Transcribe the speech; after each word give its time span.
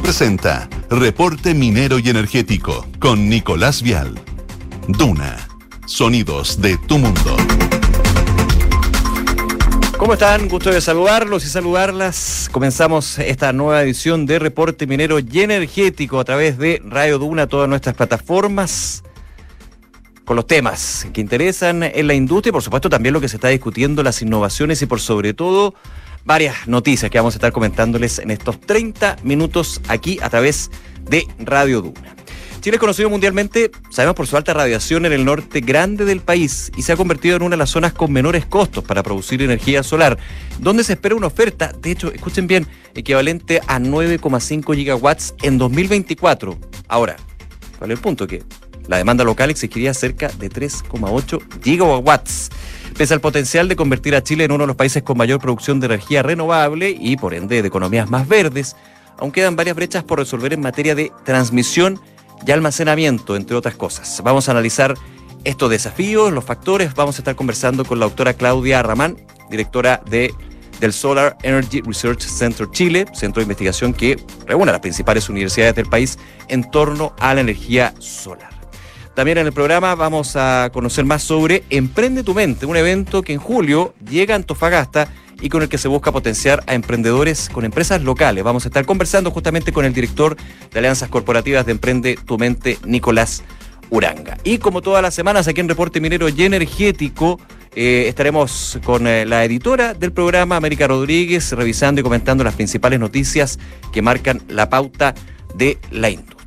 Presenta 0.00 0.70
Reporte 0.88 1.54
Minero 1.54 1.98
y 1.98 2.08
Energético 2.08 2.86
con 2.98 3.28
Nicolás 3.28 3.82
Vial. 3.82 4.14
Duna, 4.88 5.36
sonidos 5.86 6.60
de 6.62 6.78
tu 6.78 6.98
mundo. 6.98 7.36
¿Cómo 9.98 10.14
están? 10.14 10.48
Gusto 10.48 10.70
de 10.70 10.80
saludarlos 10.80 11.44
y 11.44 11.48
saludarlas. 11.48 12.48
Comenzamos 12.50 13.18
esta 13.18 13.52
nueva 13.52 13.82
edición 13.82 14.24
de 14.24 14.38
Reporte 14.38 14.86
Minero 14.86 15.18
y 15.18 15.40
Energético 15.40 16.18
a 16.20 16.24
través 16.24 16.56
de 16.58 16.80
Radio 16.84 17.18
Duna, 17.18 17.46
todas 17.46 17.68
nuestras 17.68 17.94
plataformas, 17.94 19.02
con 20.24 20.36
los 20.36 20.46
temas 20.46 21.06
que 21.12 21.20
interesan 21.20 21.82
en 21.82 22.06
la 22.06 22.14
industria 22.14 22.50
y 22.50 22.52
por 22.52 22.62
supuesto 22.62 22.88
también 22.88 23.12
lo 23.12 23.20
que 23.20 23.28
se 23.28 23.36
está 23.36 23.48
discutiendo, 23.48 24.02
las 24.02 24.22
innovaciones 24.22 24.80
y 24.80 24.86
por 24.86 25.00
sobre 25.00 25.34
todo 25.34 25.74
varias 26.24 26.68
noticias 26.68 27.10
que 27.10 27.18
vamos 27.18 27.34
a 27.34 27.38
estar 27.38 27.52
comentándoles 27.52 28.18
en 28.18 28.30
estos 28.30 28.60
30 28.60 29.16
minutos 29.22 29.80
aquí 29.88 30.18
a 30.22 30.30
través 30.30 30.70
de 31.04 31.26
Radio 31.38 31.82
Duna. 31.82 32.16
Chile 32.62 32.76
es 32.76 32.80
conocido 32.80 33.10
mundialmente, 33.10 33.72
sabemos, 33.90 34.14
por 34.14 34.28
su 34.28 34.36
alta 34.36 34.54
radiación 34.54 35.04
en 35.04 35.12
el 35.12 35.24
norte 35.24 35.60
grande 35.60 36.04
del 36.04 36.20
país 36.20 36.70
y 36.76 36.82
se 36.82 36.92
ha 36.92 36.96
convertido 36.96 37.34
en 37.34 37.42
una 37.42 37.54
de 37.54 37.58
las 37.58 37.70
zonas 37.70 37.92
con 37.92 38.12
menores 38.12 38.46
costos 38.46 38.84
para 38.84 39.02
producir 39.02 39.42
energía 39.42 39.82
solar, 39.82 40.16
donde 40.60 40.84
se 40.84 40.92
espera 40.92 41.16
una 41.16 41.26
oferta, 41.26 41.72
de 41.82 41.90
hecho, 41.90 42.12
escuchen 42.12 42.46
bien, 42.46 42.68
equivalente 42.94 43.60
a 43.66 43.80
9,5 43.80 44.76
gigawatts 44.76 45.34
en 45.42 45.58
2024. 45.58 46.56
Ahora, 46.86 47.16
¿cuál 47.78 47.90
es 47.90 47.98
el 47.98 48.00
punto? 48.00 48.28
Que 48.28 48.44
la 48.86 48.96
demanda 48.96 49.24
local 49.24 49.50
exigiría 49.50 49.92
cerca 49.92 50.28
de 50.28 50.48
3,8 50.48 51.62
gigawatts. 51.64 52.50
Pese 52.96 53.14
al 53.14 53.20
potencial 53.20 53.68
de 53.68 53.76
convertir 53.76 54.14
a 54.14 54.22
Chile 54.22 54.44
en 54.44 54.52
uno 54.52 54.64
de 54.64 54.68
los 54.68 54.76
países 54.76 55.02
con 55.02 55.16
mayor 55.16 55.40
producción 55.40 55.80
de 55.80 55.86
energía 55.86 56.22
renovable 56.22 56.96
y 56.98 57.16
por 57.16 57.34
ende 57.34 57.62
de 57.62 57.68
economías 57.68 58.08
más 58.08 58.28
verdes, 58.28 58.76
aún 59.18 59.32
quedan 59.32 59.56
varias 59.56 59.76
brechas 59.76 60.04
por 60.04 60.18
resolver 60.18 60.52
en 60.52 60.60
materia 60.60 60.94
de 60.94 61.10
transmisión 61.24 62.00
y 62.46 62.50
almacenamiento, 62.50 63.36
entre 63.36 63.56
otras 63.56 63.76
cosas. 63.76 64.20
Vamos 64.22 64.48
a 64.48 64.52
analizar 64.52 64.94
estos 65.44 65.70
desafíos, 65.70 66.32
los 66.32 66.44
factores. 66.44 66.94
Vamos 66.94 67.16
a 67.16 67.18
estar 67.18 67.34
conversando 67.34 67.84
con 67.84 67.98
la 67.98 68.06
doctora 68.06 68.34
Claudia 68.34 68.82
Ramán, 68.82 69.16
directora 69.50 70.02
de, 70.08 70.32
del 70.80 70.92
Solar 70.92 71.36
Energy 71.42 71.80
Research 71.80 72.22
Center 72.22 72.68
Chile, 72.70 73.06
centro 73.14 73.40
de 73.40 73.44
investigación 73.44 73.94
que 73.94 74.16
reúne 74.46 74.70
a 74.70 74.72
las 74.72 74.80
principales 74.80 75.28
universidades 75.28 75.74
del 75.74 75.86
país 75.86 76.18
en 76.48 76.70
torno 76.70 77.14
a 77.18 77.34
la 77.34 77.40
energía 77.40 77.94
solar. 77.98 78.51
También 79.14 79.38
en 79.38 79.46
el 79.46 79.52
programa 79.52 79.94
vamos 79.94 80.36
a 80.36 80.70
conocer 80.72 81.04
más 81.04 81.22
sobre 81.22 81.64
Emprende 81.68 82.22
tu 82.22 82.34
mente, 82.34 82.64
un 82.64 82.76
evento 82.76 83.22
que 83.22 83.34
en 83.34 83.38
julio 83.38 83.94
llega 84.08 84.34
a 84.34 84.36
Antofagasta 84.36 85.08
y 85.42 85.48
con 85.50 85.62
el 85.62 85.68
que 85.68 85.76
se 85.76 85.88
busca 85.88 86.12
potenciar 86.12 86.62
a 86.66 86.74
emprendedores 86.74 87.50
con 87.50 87.64
empresas 87.64 88.02
locales. 88.02 88.42
Vamos 88.42 88.64
a 88.64 88.68
estar 88.68 88.86
conversando 88.86 89.30
justamente 89.30 89.72
con 89.72 89.84
el 89.84 89.92
director 89.92 90.36
de 90.70 90.78
Alianzas 90.78 91.10
Corporativas 91.10 91.66
de 91.66 91.72
Emprende 91.72 92.18
Tu 92.24 92.38
Mente, 92.38 92.78
Nicolás 92.86 93.42
Uranga. 93.90 94.38
Y 94.44 94.58
como 94.58 94.80
todas 94.80 95.02
las 95.02 95.14
semanas 95.14 95.46
aquí 95.46 95.60
en 95.60 95.68
Reporte 95.68 96.00
Minero 96.00 96.28
y 96.30 96.42
Energético, 96.44 97.38
eh, 97.74 98.04
estaremos 98.08 98.78
con 98.84 99.06
eh, 99.06 99.26
la 99.26 99.44
editora 99.44 99.92
del 99.92 100.12
programa, 100.12 100.56
América 100.56 100.86
Rodríguez, 100.86 101.52
revisando 101.52 102.00
y 102.00 102.04
comentando 102.04 102.44
las 102.44 102.54
principales 102.54 102.98
noticias 102.98 103.58
que 103.92 104.00
marcan 104.00 104.42
la 104.48 104.70
pauta 104.70 105.14
de 105.54 105.78
la 105.90 106.08
industria. 106.08 106.41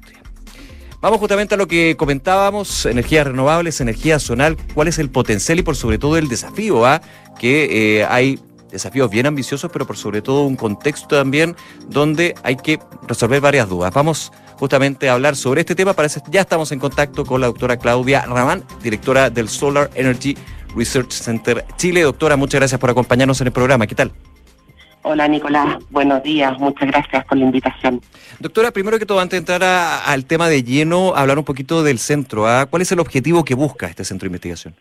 Vamos 1.06 1.20
justamente 1.20 1.53
a 1.53 1.58
lo 1.59 1.67
que 1.67 1.95
comentábamos, 1.95 2.88
energías 2.88 3.28
renovables, 3.28 3.80
energía 3.80 4.17
zonal, 4.17 4.58
cuál 4.73 4.88
es 4.88 4.98
el 4.98 5.12
potencial 5.12 5.59
y 5.59 5.62
por 5.62 5.75
sobre 5.75 6.00
todo 6.00 6.17
el 6.17 6.28
desafío 6.28 6.84
¿ah? 6.84 7.00
que 7.38 8.00
eh, 8.00 8.06
hay 8.09 8.39
desafíos 8.72 9.12
bien 9.12 9.28
ambiciosos, 9.28 9.70
pero 9.72 9.86
por 9.86 9.97
sobre 9.97 10.23
todo 10.23 10.45
un 10.45 10.56
contexto 10.56 11.16
también 11.16 11.56
donde 11.88 12.34
hay 12.42 12.56
que 12.56 12.80
resolver 13.08 13.39
varias 13.39 13.70
dudas. 13.70 13.94
Vamos 13.94 14.31
justamente 14.58 15.08
a 15.08 15.14
hablar 15.14 15.36
sobre 15.36 15.62
este 15.62 15.75
tema. 15.75 15.94
Para 15.94 16.08
ya 16.08 16.42
estamos 16.42 16.72
en 16.72 16.80
contacto 16.80 17.23
con 17.23 17.40
la 17.40 17.45
doctora 17.45 17.78
Claudia 17.78 18.25
Ramán, 18.25 18.64
directora 18.81 19.30
del 19.30 19.47
Solar 19.47 19.91
Energy 19.94 20.35
Research 20.75 21.12
Center 21.12 21.66
Chile. 21.78 22.02
Doctora, 22.02 22.35
muchas 22.35 22.62
gracias 22.62 22.81
por 22.81 22.90
acompañarnos 22.90 23.40
en 23.41 23.46
el 23.46 23.53
programa. 23.53 23.85
¿Qué 23.85 23.94
tal? 23.94 24.12
Hola 25.07 25.27
Nicolás, 25.27 25.77
buenos 25.91 26.23
días, 26.23 26.57
muchas 26.57 26.89
gracias 26.89 27.23
por 27.25 27.38
la 27.38 27.43
invitación. 27.43 28.01
Doctora, 28.39 28.71
primero 28.71 28.97
que 28.97 29.05
todo, 29.05 29.19
antes 29.19 29.33
de 29.33 29.53
entrar 29.53 30.01
al 30.03 30.25
tema 30.25 30.49
de 30.49 30.63
lleno, 30.63 31.13
hablar 31.16 31.38
un 31.38 31.45
poquito 31.45 31.83
del 31.83 31.99
centro. 31.99 32.47
¿ah? 32.47 32.66
¿Cuál 32.66 32.81
es 32.81 32.91
el 32.91 32.99
objetivo 32.99 33.45
que 33.45 33.53
busca 33.53 33.85
este 33.85 34.03
centro 34.03 34.25
de 34.25 34.29
investigación? 34.29 34.73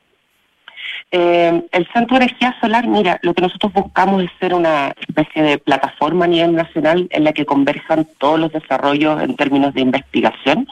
Eh, 1.10 1.62
el 1.70 1.86
Centro 1.92 2.18
de 2.18 2.24
Energía 2.24 2.56
Solar, 2.58 2.86
mira, 2.88 3.18
lo 3.20 3.34
que 3.34 3.42
nosotros 3.42 3.70
buscamos 3.74 4.22
es 4.22 4.30
ser 4.40 4.54
una 4.54 4.94
especie 4.98 5.42
de 5.42 5.58
plataforma 5.58 6.24
a 6.24 6.28
nivel 6.28 6.54
nacional 6.54 7.06
en 7.10 7.22
la 7.22 7.34
que 7.34 7.44
conversan 7.44 8.08
todos 8.16 8.40
los 8.40 8.50
desarrollos 8.50 9.22
en 9.22 9.36
términos 9.36 9.74
de 9.74 9.82
investigación 9.82 10.66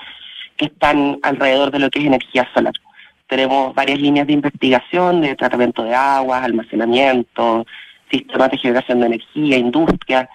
que 0.57 0.65
están 0.65 1.19
alrededor 1.23 1.71
de 1.71 1.79
lo 1.79 1.91
que 1.91 1.99
es 1.99 2.07
energía 2.07 2.49
solar. 2.55 2.73
Tenemos 3.27 3.75
varias 3.75 4.01
líneas 4.01 4.27
de 4.27 4.33
investigación 4.33 5.21
de 5.21 5.37
tratamiento 5.37 5.85
de 5.85 5.95
aguas, 5.95 6.43
almacenamiento, 6.43 7.67
sistemas 8.13 8.51
de 8.51 8.59
generación 8.59 9.01
de 9.01 9.07
energía, 9.07 9.57
industria. 9.57 10.29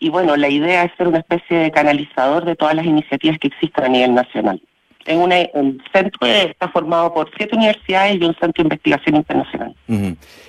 Y 0.00 0.08
bueno, 0.08 0.36
la 0.36 0.48
idea 0.48 0.84
es 0.84 0.92
ser 0.96 1.08
una 1.08 1.18
especie 1.18 1.58
de 1.58 1.70
canalizador 1.70 2.44
de 2.44 2.56
todas 2.56 2.74
las 2.74 2.86
iniciativas 2.86 3.38
que 3.38 3.48
existen 3.48 3.84
a 3.84 3.88
nivel 3.88 4.14
nacional 4.14 4.60
en 5.08 5.18
un 5.54 5.82
centro 5.92 6.26
está 6.26 6.68
formado 6.68 7.12
por 7.12 7.30
siete 7.36 7.56
universidades 7.56 8.16
y 8.20 8.24
un 8.24 8.34
centro 8.34 8.52
de 8.56 8.62
investigación 8.62 9.16
internacional. 9.16 9.74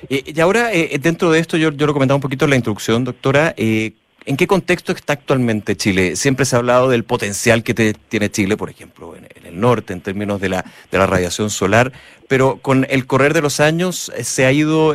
y 0.09 0.39
ahora, 0.39 0.73
eh, 0.73 0.97
dentro 1.01 1.31
de 1.31 1.39
esto, 1.39 1.57
yo, 1.57 1.71
lo 1.71 1.93
comentaba 1.93 2.15
un 2.15 2.21
poquito 2.21 2.45
en 2.45 2.51
la 2.51 2.57
introducción, 2.57 3.03
doctora, 3.03 3.53
eh, 3.57 3.93
¿en 4.25 4.37
qué 4.37 4.47
contexto 4.47 4.91
está 4.91 5.13
actualmente 5.13 5.77
Chile? 5.77 6.15
Siempre 6.15 6.45
se 6.45 6.55
ha 6.55 6.59
hablado 6.59 6.89
del 6.89 7.03
potencial 7.03 7.63
que 7.63 7.73
tiene 7.73 8.29
Chile, 8.29 8.57
por 8.57 8.69
ejemplo, 8.69 9.15
en, 9.15 9.27
el 9.45 9.59
norte, 9.59 9.93
en 9.93 10.01
términos 10.01 10.41
de 10.41 10.49
la, 10.49 10.65
de 10.91 10.97
la 10.97 11.07
radiación 11.07 11.49
solar, 11.49 11.91
pero 12.27 12.57
con 12.57 12.85
el 12.89 13.07
correr 13.07 13.33
de 13.33 13.41
los 13.41 13.59
años 13.59 14.11
eh, 14.15 14.23
se 14.23 14.45
ha 14.45 14.51
ido 14.51 14.93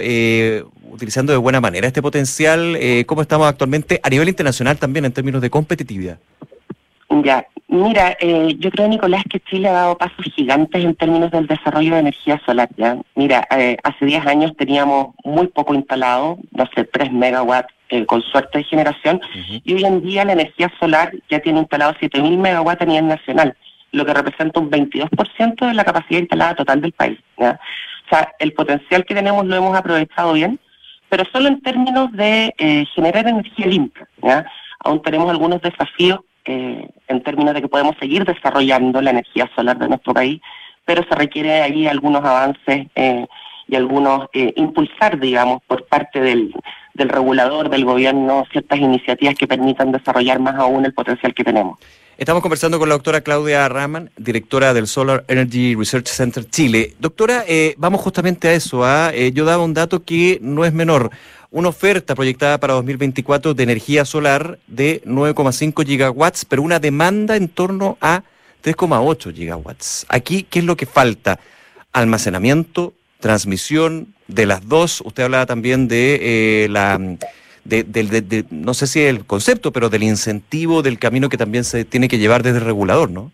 utilizando 0.94 1.32
de 1.32 1.38
buena 1.38 1.60
manera 1.60 1.86
este 1.86 2.00
potencial. 2.00 2.78
¿Cómo 3.06 3.22
estamos 3.22 3.46
actualmente 3.46 4.00
a 4.02 4.08
nivel 4.08 4.28
internacional 4.28 4.78
también 4.78 5.04
en 5.04 5.12
términos 5.12 5.42
de 5.42 5.50
competitividad? 5.50 6.18
Ya, 7.22 7.46
mira, 7.68 8.16
eh, 8.18 8.56
yo 8.58 8.70
creo, 8.70 8.88
Nicolás, 8.88 9.22
que 9.30 9.38
Chile 9.40 9.68
ha 9.68 9.72
dado 9.72 9.98
pasos 9.98 10.24
gigantes 10.34 10.82
en 10.82 10.94
términos 10.94 11.30
del 11.30 11.46
desarrollo 11.46 11.94
de 11.94 12.00
energía 12.00 12.40
solar. 12.44 12.68
¿ya? 12.76 12.96
Mira, 13.14 13.46
eh, 13.56 13.76
hace 13.82 14.06
10 14.06 14.26
años 14.26 14.56
teníamos 14.56 15.14
muy 15.22 15.46
poco 15.48 15.74
instalado, 15.74 16.38
no 16.52 16.66
sé, 16.74 16.84
3 16.84 17.12
megawatts 17.12 17.72
eh, 17.90 18.06
con 18.06 18.22
suerte 18.22 18.58
de 18.58 18.64
generación, 18.64 19.20
y 19.62 19.74
hoy 19.74 19.84
en 19.84 20.02
día 20.02 20.24
la 20.24 20.32
energía 20.32 20.72
solar 20.80 21.12
ya 21.30 21.38
tiene 21.40 21.60
instalado 21.60 21.94
7.000 21.94 22.36
megawatts 22.38 22.82
a 22.82 22.86
nivel 22.86 23.08
nacional, 23.08 23.56
lo 23.92 24.04
que 24.04 24.14
representa 24.14 24.58
un 24.58 24.70
22% 24.70 25.66
de 25.66 25.74
la 25.74 25.84
capacidad 25.84 26.20
instalada 26.20 26.56
total 26.56 26.80
del 26.80 26.92
país. 26.92 27.18
¿ya? 27.38 27.60
O 28.06 28.08
sea, 28.08 28.32
el 28.38 28.52
potencial 28.54 29.04
que 29.04 29.14
tenemos 29.14 29.46
lo 29.46 29.54
hemos 29.54 29.76
aprovechado 29.76 30.32
bien, 30.32 30.58
pero 31.14 31.30
solo 31.30 31.46
en 31.46 31.60
términos 31.60 32.10
de 32.10 32.52
generar 32.92 33.28
energía 33.28 33.66
limpia. 33.66 34.08
Aún 34.80 35.00
tenemos 35.00 35.30
algunos 35.30 35.62
desafíos 35.62 36.18
eh, 36.44 36.88
en 37.06 37.22
términos 37.22 37.54
de 37.54 37.62
que 37.62 37.68
podemos 37.68 37.94
seguir 38.00 38.24
desarrollando 38.24 39.00
la 39.00 39.10
energía 39.10 39.48
solar 39.54 39.78
de 39.78 39.86
nuestro 39.86 40.12
país, 40.12 40.40
pero 40.84 41.04
se 41.08 41.14
requiere 41.14 41.62
ahí 41.62 41.86
algunos 41.86 42.24
avances 42.24 42.88
eh, 42.96 43.26
y 43.68 43.76
algunos 43.76 44.26
eh, 44.32 44.52
impulsar, 44.56 45.20
digamos, 45.20 45.62
por 45.68 45.86
parte 45.86 46.20
del, 46.20 46.52
del 46.94 47.08
regulador, 47.08 47.70
del 47.70 47.84
gobierno, 47.84 48.44
ciertas 48.50 48.80
iniciativas 48.80 49.36
que 49.36 49.46
permitan 49.46 49.92
desarrollar 49.92 50.40
más 50.40 50.56
aún 50.56 50.84
el 50.84 50.94
potencial 50.94 51.32
que 51.32 51.44
tenemos. 51.44 51.78
Estamos 52.16 52.42
conversando 52.42 52.78
con 52.78 52.88
la 52.88 52.94
doctora 52.94 53.22
Claudia 53.22 53.68
Raman, 53.68 54.08
directora 54.16 54.72
del 54.72 54.86
Solar 54.86 55.24
Energy 55.26 55.74
Research 55.74 56.06
Center 56.06 56.48
Chile. 56.48 56.94
Doctora, 57.00 57.44
vamos 57.76 58.00
justamente 58.02 58.46
a 58.46 58.52
eso. 58.52 58.84
¿ah? 58.84 59.12
yo 59.12 59.44
daba 59.44 59.64
un 59.64 59.74
dato 59.74 60.04
que 60.04 60.38
no 60.40 60.64
es 60.64 60.72
menor 60.72 61.10
una 61.50 61.70
oferta 61.70 62.14
proyectada 62.14 62.58
para 62.58 62.74
2024 62.74 63.54
de 63.54 63.62
energía 63.62 64.04
solar 64.04 64.58
de 64.68 65.02
9,5 65.04 65.84
gigawatts, 65.84 66.44
pero 66.44 66.62
una 66.62 66.78
demanda 66.78 67.36
en 67.36 67.48
torno 67.48 67.98
a 68.00 68.22
3,8 68.62 69.34
gigawatts. 69.34 70.06
Aquí, 70.08 70.44
¿qué 70.48 70.60
es 70.60 70.64
lo 70.64 70.76
que 70.76 70.86
falta? 70.86 71.40
Almacenamiento, 71.92 72.94
transmisión 73.18 74.14
de 74.28 74.46
las 74.46 74.68
dos. 74.68 75.00
Usted 75.04 75.24
hablaba 75.24 75.46
también 75.46 75.88
de 75.88 76.64
eh, 76.64 76.68
la... 76.70 77.00
De, 77.64 78.44
no 78.50 78.74
sé 78.74 78.86
si 78.86 79.02
el 79.02 79.24
concepto, 79.24 79.72
pero 79.72 79.88
del 79.88 80.02
incentivo 80.02 80.82
del 80.82 80.98
camino 80.98 81.28
que 81.28 81.38
también 81.38 81.64
se 81.64 81.84
tiene 81.84 82.08
que 82.08 82.18
llevar 82.18 82.42
desde 82.42 82.58
el 82.58 82.64
regulador, 82.64 83.10
¿no? 83.10 83.32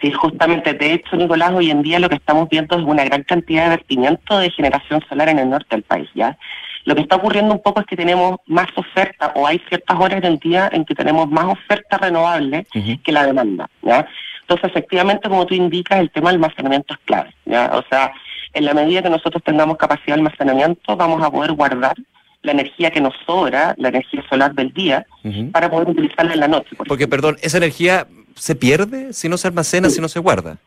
Sí, 0.00 0.12
justamente. 0.12 0.74
De 0.74 0.94
hecho, 0.94 1.16
Nicolás, 1.16 1.52
hoy 1.52 1.70
en 1.70 1.82
día 1.82 1.98
lo 1.98 2.08
que 2.08 2.16
estamos 2.16 2.48
viendo 2.48 2.76
es 2.76 2.84
una 2.84 3.04
gran 3.04 3.22
cantidad 3.22 3.64
de 3.64 3.70
vertimiento 3.70 4.38
de 4.38 4.50
generación 4.50 5.00
solar 5.08 5.28
en 5.28 5.38
el 5.38 5.50
norte 5.50 5.68
del 5.70 5.82
país, 5.82 6.08
¿ya? 6.14 6.36
Lo 6.84 6.94
que 6.94 7.02
está 7.02 7.16
ocurriendo 7.16 7.54
un 7.54 7.62
poco 7.62 7.80
es 7.80 7.86
que 7.86 7.96
tenemos 7.96 8.38
más 8.46 8.66
oferta 8.74 9.32
o 9.36 9.46
hay 9.46 9.60
ciertas 9.68 9.98
horas 9.98 10.20
del 10.20 10.38
día 10.38 10.68
en 10.72 10.84
que 10.84 10.94
tenemos 10.94 11.30
más 11.30 11.44
oferta 11.44 11.98
renovable 11.98 12.66
que 13.04 13.12
la 13.12 13.26
demanda. 13.26 13.68
¿ya? 13.82 14.06
Entonces, 14.42 14.70
efectivamente, 14.70 15.28
como 15.28 15.46
tú 15.46 15.54
indicas, 15.54 16.00
el 16.00 16.10
tema 16.10 16.30
del 16.30 16.42
almacenamiento 16.42 16.94
es 16.94 17.00
clave. 17.04 17.34
¿ya? 17.44 17.70
O 17.74 17.84
sea, 17.88 18.12
en 18.52 18.64
la 18.64 18.74
medida 18.74 19.02
que 19.02 19.10
nosotros 19.10 19.42
tengamos 19.44 19.76
capacidad 19.76 20.16
de 20.16 20.22
almacenamiento, 20.22 20.96
vamos 20.96 21.22
a 21.22 21.30
poder 21.30 21.52
guardar 21.52 21.94
la 22.42 22.52
energía 22.52 22.90
que 22.90 23.00
nos 23.00 23.14
sobra, 23.26 23.74
la 23.78 23.88
energía 23.88 24.22
solar 24.28 24.54
del 24.54 24.72
día, 24.72 25.06
para 25.52 25.70
poder 25.70 25.88
utilizarla 25.88 26.34
en 26.34 26.40
la 26.40 26.48
noche. 26.48 26.76
Porque, 26.88 27.08
perdón, 27.08 27.36
esa 27.42 27.58
energía 27.58 28.06
se 28.34 28.54
pierde 28.54 29.12
si 29.12 29.28
no 29.28 29.36
se 29.36 29.48
almacena, 29.48 29.90
si 29.90 30.00
no 30.00 30.08
se 30.08 30.18
guarda. 30.20 30.58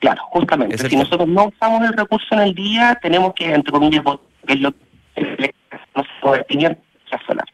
Claro, 0.00 0.22
justamente. 0.30 0.76
Si 0.76 0.96
nosotros 0.96 1.28
no 1.28 1.46
usamos 1.46 1.82
el 1.82 1.94
recurso 1.94 2.26
en 2.32 2.40
el 2.40 2.54
día, 2.54 2.98
tenemos 3.00 3.32
que, 3.34 3.52
entre 3.52 3.72
comillas, 3.72 4.02
que 4.46 4.52
es 4.52 4.60
lo 4.60 4.72
que 4.72 5.54
no 5.94 6.02
se 6.02 6.08
puede 6.20 6.44
solar. 7.26 7.46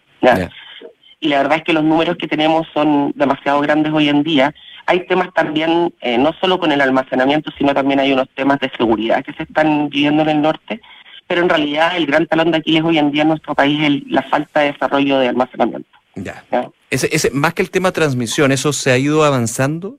Y 1.20 1.28
la 1.28 1.38
verdad 1.38 1.58
es 1.58 1.64
que 1.64 1.72
los 1.72 1.84
números 1.84 2.16
que 2.16 2.26
tenemos 2.26 2.66
son 2.72 3.12
demasiado 3.14 3.60
grandes 3.60 3.92
hoy 3.92 4.08
en 4.08 4.22
día. 4.22 4.54
Hay 4.86 5.06
temas 5.06 5.28
también, 5.34 5.92
eh, 6.00 6.16
no 6.18 6.32
solo 6.40 6.58
con 6.58 6.72
el 6.72 6.80
almacenamiento, 6.80 7.52
sino 7.58 7.74
también 7.74 8.00
hay 8.00 8.12
unos 8.12 8.28
temas 8.34 8.58
de 8.60 8.70
seguridad 8.76 9.22
que 9.22 9.34
se 9.34 9.42
están 9.42 9.90
viviendo 9.90 10.22
en 10.22 10.30
el 10.30 10.42
norte, 10.42 10.80
pero 11.30 11.42
en 11.42 11.48
realidad 11.48 11.96
el 11.96 12.06
gran 12.06 12.26
talón 12.26 12.50
de 12.50 12.58
Aquiles 12.58 12.82
hoy 12.82 12.98
en 12.98 13.12
día 13.12 13.22
en 13.22 13.28
nuestro 13.28 13.54
país 13.54 13.80
es 13.80 14.10
la 14.10 14.22
falta 14.22 14.62
de 14.62 14.72
desarrollo 14.72 15.20
de 15.20 15.28
almacenamiento. 15.28 15.88
Ya. 16.16 16.42
Ese, 16.90 17.08
ese, 17.12 17.30
más 17.30 17.54
que 17.54 17.62
el 17.62 17.70
tema 17.70 17.92
transmisión, 17.92 18.50
¿eso 18.50 18.72
se 18.72 18.90
ha 18.90 18.98
ido 18.98 19.22
avanzando? 19.22 19.96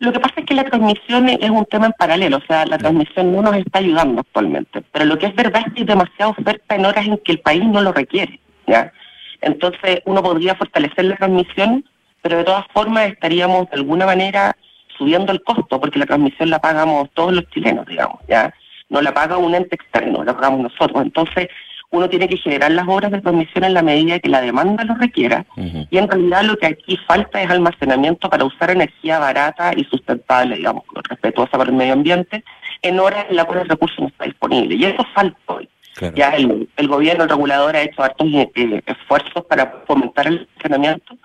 Lo 0.00 0.12
que 0.12 0.20
pasa 0.20 0.34
es 0.36 0.44
que 0.44 0.52
la 0.52 0.64
transmisión 0.64 1.30
es 1.30 1.48
un 1.48 1.64
tema 1.64 1.86
en 1.86 1.92
paralelo, 1.92 2.36
o 2.36 2.42
sea, 2.46 2.66
la 2.66 2.76
transmisión 2.76 3.32
no 3.32 3.40
nos 3.40 3.56
está 3.56 3.78
ayudando 3.78 4.20
actualmente, 4.20 4.82
pero 4.92 5.06
lo 5.06 5.18
que 5.18 5.28
es 5.28 5.34
verdad 5.34 5.62
es 5.66 5.72
que 5.72 5.80
hay 5.80 5.86
demasiada 5.86 6.30
oferta 6.30 6.74
en 6.74 6.84
horas 6.84 7.06
en 7.06 7.16
que 7.24 7.32
el 7.32 7.40
país 7.40 7.64
no 7.64 7.80
lo 7.80 7.92
requiere, 7.92 8.38
¿ya? 8.66 8.92
Entonces 9.40 10.02
uno 10.04 10.22
podría 10.22 10.56
fortalecer 10.56 11.06
la 11.06 11.16
transmisión, 11.16 11.86
pero 12.20 12.36
de 12.36 12.44
todas 12.44 12.66
formas 12.74 13.12
estaríamos 13.12 13.70
de 13.70 13.76
alguna 13.76 14.04
manera 14.04 14.54
subiendo 14.98 15.32
el 15.32 15.42
costo, 15.42 15.80
porque 15.80 15.98
la 15.98 16.04
transmisión 16.04 16.50
la 16.50 16.58
pagamos 16.58 17.08
todos 17.14 17.32
los 17.32 17.48
chilenos, 17.48 17.86
digamos, 17.86 18.18
¿ya? 18.28 18.52
No 18.88 19.02
la 19.02 19.12
paga 19.12 19.36
un 19.36 19.54
ente 19.54 19.74
externo, 19.74 20.24
la 20.24 20.34
pagamos 20.34 20.60
nosotros. 20.60 21.02
Entonces, 21.02 21.48
uno 21.90 22.08
tiene 22.08 22.28
que 22.28 22.36
generar 22.36 22.70
las 22.72 22.86
horas 22.86 23.10
de 23.10 23.20
transmisión 23.20 23.64
en 23.64 23.74
la 23.74 23.82
medida 23.82 24.18
que 24.18 24.28
la 24.28 24.40
demanda 24.40 24.84
lo 24.84 24.94
requiera. 24.94 25.46
Y 25.56 25.96
en 25.96 26.08
realidad 26.08 26.42
lo 26.42 26.56
que 26.56 26.66
aquí 26.66 26.98
falta 27.06 27.42
es 27.42 27.50
almacenamiento 27.50 28.28
para 28.28 28.44
usar 28.44 28.70
energía 28.70 29.18
barata 29.18 29.72
y 29.74 29.84
sustentable, 29.84 30.56
digamos, 30.56 30.84
respetuosa 31.08 31.56
para 31.56 31.70
el 31.70 31.76
medio 31.76 31.94
ambiente, 31.94 32.44
en 32.82 33.00
horas 33.00 33.26
en 33.30 33.36
las 33.36 33.46
cuales 33.46 33.64
el 33.64 33.70
recurso 33.70 34.02
no 34.02 34.08
está 34.08 34.24
disponible. 34.24 34.74
Y 34.74 34.84
eso 34.84 35.04
falta 35.14 35.38
hoy. 35.46 35.68
Ya 36.14 36.28
el, 36.30 36.68
gobierno, 36.86 37.24
el 37.24 37.30
regulador 37.30 37.74
ha 37.74 37.82
hecho 37.82 38.02
hartos 38.02 38.28
eh, 38.32 38.82
esfuerzos 38.86 39.44
para 39.46 39.82
fomentar 39.84 40.28
el 40.28 40.46
almacenamiento, 40.54 41.17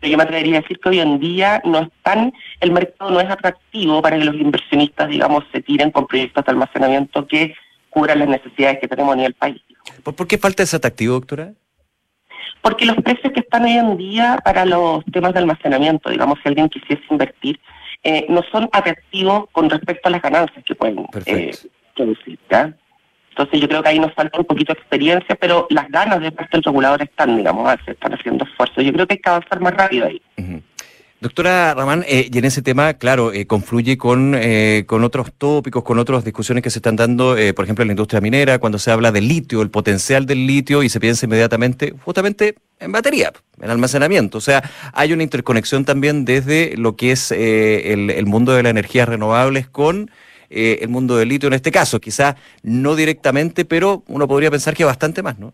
pero 0.00 0.12
yo 0.12 0.16
me 0.16 0.24
atrevería 0.24 0.58
a 0.58 0.60
decir 0.62 0.80
que 0.80 0.88
hoy 0.88 1.00
en 1.00 1.20
día 1.20 1.60
no 1.64 1.80
están, 1.80 2.32
el 2.60 2.72
mercado 2.72 3.10
no 3.10 3.20
es 3.20 3.30
atractivo 3.30 4.00
para 4.00 4.18
que 4.18 4.24
los 4.24 4.34
inversionistas, 4.34 5.08
digamos, 5.08 5.44
se 5.52 5.60
tiren 5.60 5.90
con 5.90 6.06
proyectos 6.06 6.44
de 6.44 6.50
almacenamiento 6.50 7.26
que 7.26 7.54
cubran 7.90 8.20
las 8.20 8.28
necesidades 8.28 8.78
que 8.80 8.88
tenemos 8.88 9.12
a 9.12 9.16
nivel 9.16 9.34
país. 9.34 9.60
¿Por 10.02 10.26
qué 10.26 10.38
falta 10.38 10.62
ese 10.62 10.76
atractivo, 10.76 11.14
doctora? 11.14 11.52
Porque 12.62 12.86
los 12.86 12.96
precios 12.96 13.32
que 13.32 13.40
están 13.40 13.64
hoy 13.64 13.72
en 13.72 13.96
día 13.96 14.38
para 14.44 14.64
los 14.64 15.04
temas 15.06 15.32
de 15.32 15.40
almacenamiento, 15.40 16.10
digamos, 16.10 16.38
si 16.42 16.48
alguien 16.48 16.68
quisiese 16.68 17.02
invertir, 17.10 17.60
eh, 18.02 18.26
no 18.28 18.42
son 18.50 18.68
atractivos 18.72 19.44
con 19.52 19.68
respecto 19.68 20.08
a 20.08 20.12
las 20.12 20.22
ganancias 20.22 20.64
que 20.64 20.74
pueden 20.74 21.00
eh, 21.26 21.52
producir. 21.94 22.38
Entonces 23.40 23.62
yo 23.62 23.68
creo 23.68 23.82
que 23.82 23.88
ahí 23.88 23.98
nos 23.98 24.12
falta 24.12 24.38
un 24.38 24.44
poquito 24.44 24.74
de 24.74 24.80
experiencia, 24.80 25.34
pero 25.34 25.66
las 25.70 25.88
ganas 25.88 26.20
de 26.20 26.30
parte 26.30 26.58
del 26.58 26.62
regulador 26.62 27.00
están, 27.00 27.38
digamos, 27.38 27.74
se 27.86 27.92
están 27.92 28.12
haciendo 28.12 28.44
esfuerzos. 28.44 28.84
Yo 28.84 28.92
creo 28.92 29.06
que 29.06 29.14
hay 29.14 29.18
que 29.18 29.30
avanzar 29.30 29.60
más 29.60 29.72
rápido 29.72 30.06
ahí. 30.06 30.20
Doctora 31.22 31.72
Ramán, 31.72 32.04
eh, 32.06 32.28
y 32.30 32.36
en 32.38 32.44
ese 32.44 32.60
tema, 32.60 32.92
claro, 32.94 33.32
eh, 33.32 33.46
confluye 33.46 33.96
con, 33.96 34.34
eh, 34.34 34.84
con 34.86 35.04
otros 35.04 35.32
tópicos, 35.32 35.82
con 35.84 35.98
otras 35.98 36.22
discusiones 36.22 36.62
que 36.62 36.68
se 36.68 36.80
están 36.80 36.96
dando, 36.96 37.34
por 37.56 37.64
ejemplo, 37.64 37.82
en 37.82 37.88
la 37.88 37.92
industria 37.92 38.20
minera, 38.20 38.58
cuando 38.58 38.78
se 38.78 38.90
habla 38.90 39.10
del 39.10 39.26
litio, 39.26 39.62
el 39.62 39.70
potencial 39.70 40.26
del 40.26 40.46
litio, 40.46 40.82
y 40.82 40.90
se 40.90 41.00
piensa 41.00 41.24
inmediatamente 41.24 41.94
justamente 42.04 42.56
en 42.78 42.92
batería, 42.92 43.32
en 43.62 43.70
almacenamiento. 43.70 44.36
O 44.36 44.42
sea, 44.42 44.62
hay 44.92 45.14
una 45.14 45.22
interconexión 45.22 45.86
también 45.86 46.26
desde 46.26 46.76
lo 46.76 46.94
que 46.94 47.12
es 47.12 47.32
el, 47.32 48.10
el, 48.10 48.26
mundo 48.26 48.52
de 48.52 48.62
las 48.62 48.70
energías 48.70 49.08
renovables 49.08 49.66
con 49.66 50.10
el 50.50 50.88
mundo 50.88 51.16
del 51.16 51.28
litio 51.28 51.46
en 51.46 51.54
este 51.54 51.70
caso. 51.70 52.00
Quizás 52.00 52.34
no 52.62 52.94
directamente, 52.96 53.64
pero 53.64 54.02
uno 54.08 54.28
podría 54.28 54.50
pensar 54.50 54.74
que 54.74 54.84
bastante 54.84 55.22
más, 55.22 55.38
¿no? 55.38 55.52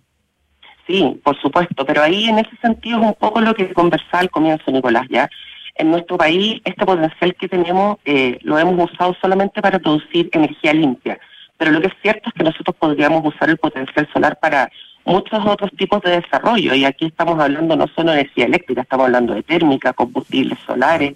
Sí, 0.87 1.21
por 1.23 1.41
supuesto, 1.41 1.85
pero 1.85 2.03
ahí 2.03 2.29
en 2.29 2.39
ese 2.39 2.57
sentido 2.63 3.01
es 3.01 3.07
un 3.07 3.15
poco 3.15 3.41
lo 3.41 3.55
que 3.55 3.73
conversaba 3.73 4.21
al 4.21 4.31
comienzo, 4.31 4.71
Nicolás, 4.71 5.07
¿ya? 5.11 5.29
en 5.77 5.91
nuestro 5.91 6.17
país 6.17 6.61
este 6.65 6.85
potencial 6.85 7.35
que 7.35 7.49
tenemos 7.49 7.99
eh, 8.05 8.39
lo 8.43 8.59
hemos 8.59 8.91
usado 8.91 9.15
solamente 9.21 9.61
para 9.61 9.79
producir 9.79 10.29
energía 10.33 10.73
limpia. 10.73 11.19
Pero 11.59 11.71
lo 11.71 11.81
que 11.81 11.89
es 11.89 11.95
cierto 12.03 12.29
es 12.29 12.35
que 12.35 12.45
nosotros 12.45 12.77
podríamos 12.79 13.25
usar 13.25 13.49
el 13.51 13.57
potencial 13.57 14.09
solar 14.13 14.39
para 14.39 14.71
muchos 15.05 15.45
otros 15.47 15.71
tipos 15.77 16.03
de 16.03 16.21
desarrollo. 16.21 16.75
Y 16.75 16.85
aquí 16.85 17.07
estamos 17.07 17.39
hablando 17.39 17.77
no 17.77 17.87
solo 17.89 18.13
de 18.13 18.21
energía 18.21 18.47
eléctrica, 18.47 18.83
estamos 18.83 19.07
hablando 19.07 19.35
de 19.35 19.43
térmica, 19.43 19.93
combustibles 19.93 20.59
solares. 20.67 21.15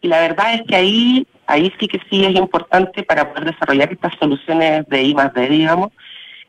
Y 0.00 0.08
la 0.08 0.20
verdad 0.20 0.54
es 0.54 0.62
que 0.62 0.76
ahí, 0.76 1.26
ahí 1.46 1.72
sí 1.78 1.88
que 1.88 2.00
sí 2.10 2.24
es 2.24 2.34
importante 2.34 3.02
para 3.02 3.28
poder 3.28 3.52
desarrollar 3.52 3.92
estas 3.92 4.14
soluciones 4.18 4.86
de 4.88 5.02
I 5.02 5.14
más 5.14 5.32
D, 5.34 5.48
digamos, 5.48 5.90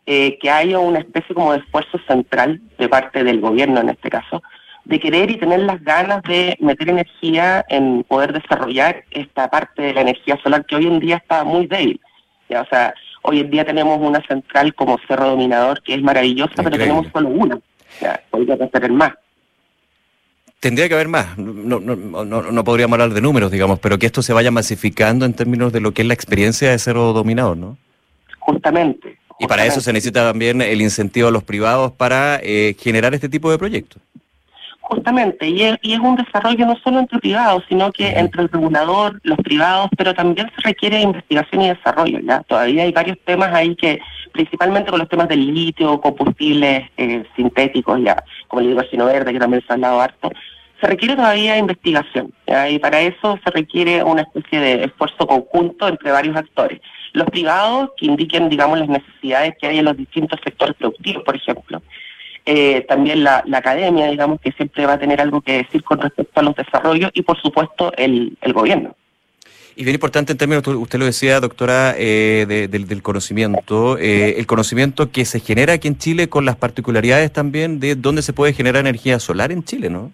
eh, 0.05 0.37
que 0.39 0.49
haya 0.49 0.79
una 0.79 0.99
especie 0.99 1.33
como 1.33 1.53
de 1.53 1.59
esfuerzo 1.59 1.97
central 2.07 2.61
de 2.77 2.89
parte 2.89 3.23
del 3.23 3.39
gobierno 3.39 3.79
en 3.79 3.89
este 3.89 4.09
caso, 4.09 4.41
de 4.85 4.99
querer 4.99 5.31
y 5.31 5.37
tener 5.37 5.61
las 5.61 5.81
ganas 5.81 6.21
de 6.23 6.57
meter 6.59 6.89
energía 6.89 7.65
en 7.69 8.03
poder 8.03 8.33
desarrollar 8.33 9.05
esta 9.11 9.49
parte 9.49 9.81
de 9.81 9.93
la 9.93 10.01
energía 10.01 10.37
solar 10.43 10.65
que 10.65 10.75
hoy 10.75 10.87
en 10.87 10.99
día 10.99 11.17
está 11.17 11.43
muy 11.43 11.67
débil. 11.67 12.01
¿ya? 12.49 12.61
O 12.61 12.65
sea, 12.65 12.93
hoy 13.21 13.39
en 13.39 13.49
día 13.49 13.63
tenemos 13.63 13.97
una 14.01 14.21
central 14.27 14.75
como 14.75 14.99
Cerro 15.07 15.29
Dominador 15.29 15.81
que 15.81 15.93
es 15.93 16.01
maravillosa, 16.01 16.61
pero 16.63 16.77
tenemos 16.77 17.07
solo 17.13 17.29
una. 17.29 17.59
Ya, 18.01 18.21
podría 18.29 18.57
tener 18.57 18.91
más. 18.91 19.13
Tendría 20.63 20.87
que 20.87 20.93
haber 20.93 21.09
más. 21.09 21.37
No, 21.37 21.81
no, 21.81 21.93
no, 21.97 22.41
no, 22.41 22.63
podríamos 22.63 22.93
hablar 22.93 23.13
de 23.13 23.19
números, 23.19 23.51
digamos, 23.51 23.79
pero 23.79 23.99
que 23.99 24.05
esto 24.05 24.21
se 24.21 24.31
vaya 24.31 24.49
masificando 24.49 25.25
en 25.25 25.33
términos 25.33 25.73
de 25.73 25.81
lo 25.81 25.91
que 25.91 26.03
es 26.03 26.07
la 26.07 26.13
experiencia 26.13 26.71
de 26.71 26.79
Cerro 26.79 27.11
Dominador, 27.11 27.57
¿no? 27.57 27.75
Justamente. 28.39 29.17
Y 29.39 29.47
para 29.47 29.65
eso 29.65 29.81
se 29.81 29.91
necesita 29.91 30.25
también 30.25 30.61
el 30.61 30.81
incentivo 30.81 31.27
a 31.27 31.31
los 31.31 31.43
privados 31.43 31.91
para 31.91 32.39
eh, 32.41 32.77
generar 32.79 33.13
este 33.13 33.27
tipo 33.27 33.51
de 33.51 33.57
proyectos. 33.57 34.01
Justamente, 34.79 35.49
y 35.49 35.63
es, 35.63 35.77
y 35.81 35.95
es 35.95 35.99
un 35.99 36.15
desarrollo 36.15 36.65
no 36.65 36.77
solo 36.77 36.99
entre 36.99 37.19
privados, 37.19 37.65
sino 37.67 37.91
que 37.91 38.11
entre 38.11 38.43
el 38.43 38.49
regulador, 38.49 39.19
los 39.23 39.39
privados, 39.39 39.89
pero 39.97 40.13
también 40.13 40.49
se 40.55 40.61
requiere 40.61 41.01
investigación 41.01 41.63
y 41.63 41.69
desarrollo. 41.69 42.19
ya 42.19 42.41
Todavía 42.43 42.83
hay 42.83 42.93
varios 42.93 43.17
temas 43.25 43.53
ahí 43.53 43.75
que, 43.75 43.99
principalmente 44.31 44.91
con 44.91 44.99
los 44.99 45.09
temas 45.09 45.27
del 45.27 45.53
litio, 45.53 45.99
combustibles 45.99 46.89
eh, 46.95 47.25
sintéticos, 47.35 47.99
ya 48.01 48.23
como 48.47 48.61
el 48.61 48.69
hidrógeno 48.69 49.07
verde, 49.07 49.33
que 49.33 49.39
también 49.39 49.61
se 49.67 49.73
ha 49.73 49.75
hablado 49.75 49.99
harto, 49.99 50.31
se 50.83 50.89
requiere 50.89 51.15
todavía 51.15 51.57
investigación. 51.57 52.33
y 52.69 52.77
para 52.79 52.99
eso 52.99 53.39
se 53.41 53.51
requiere 53.51 54.03
una 54.03 54.23
especie 54.23 54.59
de 54.59 54.83
esfuerzo 54.83 55.25
conjunto 55.25 55.87
entre 55.87 56.11
varios 56.11 56.35
actores. 56.35 56.81
Los 57.13 57.27
privados 57.27 57.91
que 57.95 58.07
indiquen, 58.07 58.49
digamos, 58.49 58.79
las 58.79 58.89
necesidades 58.89 59.55
que 59.61 59.67
hay 59.67 59.77
en 59.79 59.85
los 59.85 59.95
distintos 59.95 60.41
sectores 60.43 60.75
productivos, 60.75 61.23
por 61.23 61.35
ejemplo 61.37 61.81
eh, 62.45 62.85
también 62.89 63.23
la, 63.23 63.43
academia, 63.53 64.07
digamos, 64.07 64.41
que 64.41 64.51
siempre 64.51 64.85
va 64.85 64.93
a 64.93 64.99
tener 64.99 65.21
algo 65.21 65.39
que 65.39 65.59
decir 65.59 65.81
con 65.83 66.01
respecto 66.01 66.41
a 66.41 66.43
los 66.43 66.55
desarrollos 66.55 67.09
y, 67.13 67.21
por 67.21 67.41
supuesto, 67.41 67.93
el, 67.95 68.37
gobierno. 68.53 68.97
Y 69.77 69.85
bien 69.85 69.95
importante 69.95 70.33
en 70.33 70.37
términos, 70.37 70.67
usted 70.67 70.99
lo 70.99 71.05
decía, 71.05 71.39
doctora, 71.39 71.95
eh, 71.97 72.67
del, 72.69 73.01
conocimiento, 73.01 73.97
eh, 73.97 74.35
el 74.37 74.45
conocimiento 74.45 75.09
que 75.09 75.23
se 75.23 75.39
genera 75.39 75.73
aquí 75.73 75.87
en 75.87 75.97
Chile 75.97 76.27
con 76.27 76.43
las 76.43 76.57
particularidades 76.57 77.31
también 77.31 77.79
de 77.79 77.95
dónde 77.95 78.21
se 78.21 78.33
puede 78.33 78.51
generar 78.51 78.81
energía 78.81 79.19
solar 79.19 79.53
en 79.53 79.63
Chile, 79.63 79.89
¿no? 79.89 80.11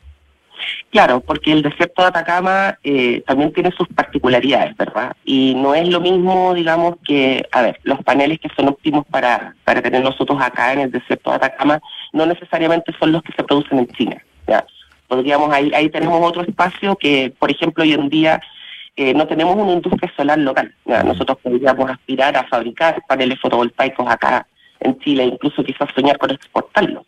Claro, 0.92 1.20
porque 1.20 1.52
el 1.52 1.62
desierto 1.62 2.02
de 2.02 2.08
Atacama 2.08 2.78
eh, 2.84 3.22
también 3.28 3.54
tiene 3.54 3.72
sus 3.72 3.88
particularidades, 3.90 4.76
¿verdad? 4.76 5.16
Y 5.24 5.54
no 5.56 5.76
es 5.76 5.88
lo 5.88 6.00
mismo, 6.00 6.54
digamos, 6.54 6.96
que, 7.06 7.44
a 7.52 7.62
ver, 7.62 7.80
los 7.84 8.04
paneles 8.04 8.40
que 8.40 8.50
son 8.56 8.70
óptimos 8.70 9.06
para, 9.06 9.56
para 9.64 9.82
tener 9.82 10.04
nosotros 10.04 10.40
acá 10.42 10.74
en 10.74 10.80
el 10.80 10.92
desierto 10.92 11.30
de 11.30 11.36
Atacama 11.36 11.80
no 12.12 12.26
necesariamente 12.26 12.92
son 13.00 13.12
los 13.12 13.22
que 13.22 13.34
se 13.34 13.44
producen 13.44 13.80
en 13.80 13.88
China, 13.90 14.24
¿ya? 14.48 14.66
Podríamos, 15.08 15.52
ahí, 15.54 15.72
ahí 15.74 15.90
tenemos 15.90 16.20
otro 16.28 16.42
espacio 16.42 16.96
que, 16.96 17.34
por 17.38 17.52
ejemplo, 17.52 17.84
hoy 17.84 17.94
en 17.94 18.10
día 18.10 18.42
eh, 18.96 19.14
no 19.14 19.28
tenemos 19.28 19.56
una 19.56 19.72
industria 19.72 20.12
solar 20.16 20.38
local. 20.40 20.74
Nosotros 20.86 21.38
podríamos 21.42 21.90
aspirar 21.90 22.36
a 22.36 22.44
fabricar 22.48 23.02
paneles 23.08 23.40
fotovoltaicos 23.40 24.06
acá 24.08 24.46
en 24.80 25.00
Chile, 25.00 25.24
incluso 25.24 25.64
quizás 25.64 25.90
soñar 25.96 26.18
con 26.18 26.32
exportarlos. 26.32 27.06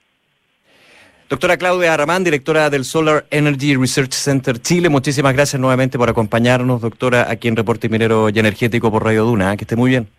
Doctora 1.31 1.55
Claudia 1.55 1.95
Ramán, 1.95 2.25
directora 2.25 2.69
del 2.69 2.83
Solar 2.83 3.25
Energy 3.31 3.77
Research 3.77 4.11
Center 4.11 4.61
Chile, 4.61 4.89
muchísimas 4.89 5.31
gracias 5.31 5.57
nuevamente 5.61 5.97
por 5.97 6.09
acompañarnos, 6.09 6.81
doctora, 6.81 7.27
aquí 7.29 7.47
en 7.47 7.55
Reporte 7.55 7.87
Minero 7.87 8.27
y 8.27 8.37
Energético 8.37 8.91
por 8.91 9.05
Radio 9.05 9.23
Duna. 9.23 9.53
¿eh? 9.53 9.55
Que 9.55 9.63
esté 9.63 9.77
muy 9.77 9.91
bien. 9.91 10.09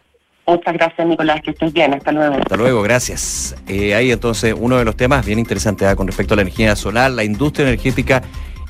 Muchas 0.47 0.73
gracias, 0.73 1.07
Nicolás, 1.07 1.43
que 1.43 1.51
estés 1.51 1.71
bien. 1.75 1.93
Hasta 1.93 2.13
luego. 2.13 2.37
Hasta 2.37 2.57
luego, 2.57 2.81
gracias. 2.81 3.55
Eh, 3.69 3.95
ahí 3.95 4.11
entonces 4.11 4.55
uno 4.59 4.79
de 4.79 4.87
los 4.87 4.97
temas 4.97 5.27
bien 5.27 5.39
interesantes 5.39 5.87
¿eh? 5.87 5.95
con 5.97 6.07
respecto 6.07 6.33
a 6.33 6.37
la 6.37 6.43
energía 6.45 6.75
solar, 6.77 7.11
la 7.11 7.25
industria 7.25 7.69
energética 7.69 8.23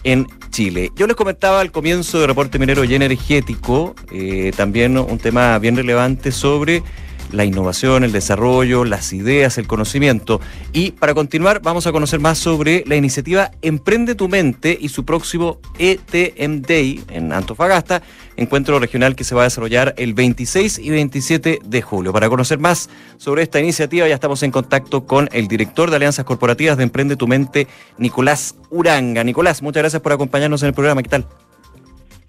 en 0.03 0.27
Chile. 0.51 0.91
Yo 0.97 1.07
les 1.07 1.15
comentaba 1.15 1.61
al 1.61 1.71
comienzo 1.71 2.21
de 2.21 2.27
Reporte 2.27 2.59
Minero 2.59 2.83
y 2.83 2.93
Energético 2.93 3.95
también 4.57 4.99
un 4.99 5.19
tema 5.19 5.61
bien 5.61 5.77
relevante 5.77 6.33
sobre 6.33 6.83
la 7.33 7.45
innovación, 7.45 8.05
el 8.05 8.13
desarrollo, 8.13 8.85
las 8.85 9.13
ideas, 9.13 9.59
el 9.59 9.67
conocimiento. 9.67 10.41
Y 10.73 10.93
para 10.93 11.15
continuar, 11.15 11.61
vamos 11.63 11.87
a 11.87 11.93
conocer 11.93 12.21
más 12.21 12.39
sobre 12.39 12.85
la 12.87 12.97
iniciativa 12.97 13.51
Emprende 13.63 14.15
tu 14.15 14.29
Mente 14.29 14.77
y 14.81 14.89
su 14.89 15.05
próximo 15.05 15.59
ETM 15.79 16.63
Day 16.63 17.03
en 17.09 17.33
Antofagasta, 17.33 18.03
encuentro 18.37 18.79
regional 18.79 19.17
que 19.17 19.25
se 19.25 19.35
va 19.35 19.43
a 19.43 19.45
desarrollar 19.45 19.95
el 19.97 20.15
26 20.15 20.79
y 20.79 20.91
27 20.91 21.59
de 21.65 21.83
julio. 21.83 22.13
Para 22.13 22.29
conocer 22.29 22.59
más 22.59 22.91
sobre 23.17 23.43
esta 23.43 23.61
iniciativa, 23.61 24.07
ya 24.07 24.15
estamos 24.15 24.43
en 24.43 24.51
contacto 24.51 25.07
con 25.07 25.29
el 25.33 25.49
director 25.49 25.91
de 25.91 25.97
Alianzas 25.97 26.25
Corporativas 26.25 26.77
de 26.77 26.85
Emprende 26.85 27.17
tu 27.17 27.27
Mente, 27.27 27.67
Nicolás 27.99 28.55
Uranga. 28.71 29.25
Nicolás, 29.25 29.63
muchas 29.63 29.83
gracias 29.83 30.03
por 30.03 30.13
acompañarnos 30.13 30.63
en 30.63 30.69
el 30.69 30.75
programa. 30.75 31.03
¿Qué 31.03 31.09
tal? 31.09 31.27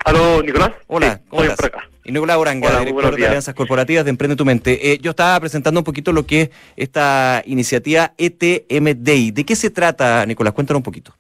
Aló, 0.06 0.42
Nicolás. 0.42 0.72
Hola, 0.88 1.22
¿cómo 1.30 1.44
estás? 1.44 1.93
Y 2.06 2.12
Nicolás 2.12 2.38
Uranga, 2.38 2.80
director 2.80 3.16
de 3.16 3.26
Alianzas 3.26 3.56
Corporativas 3.56 4.04
de 4.04 4.10
Emprende 4.10 4.36
tu 4.36 4.44
Mente. 4.44 4.92
Eh, 4.92 5.00
yo 5.02 5.12
estaba 5.12 5.40
presentando 5.40 5.80
un 5.80 5.84
poquito 5.86 6.12
lo 6.12 6.26
que 6.26 6.42
es 6.42 6.50
esta 6.76 7.42
iniciativa 7.46 8.14
ETM 8.18 9.04
Day. 9.04 9.32
¿De 9.32 9.46
qué 9.46 9.56
se 9.56 9.70
trata, 9.70 10.26
Nicolás? 10.26 10.54
Cuéntanos 10.54 10.80
un 10.80 10.84
poquito. 10.84 11.16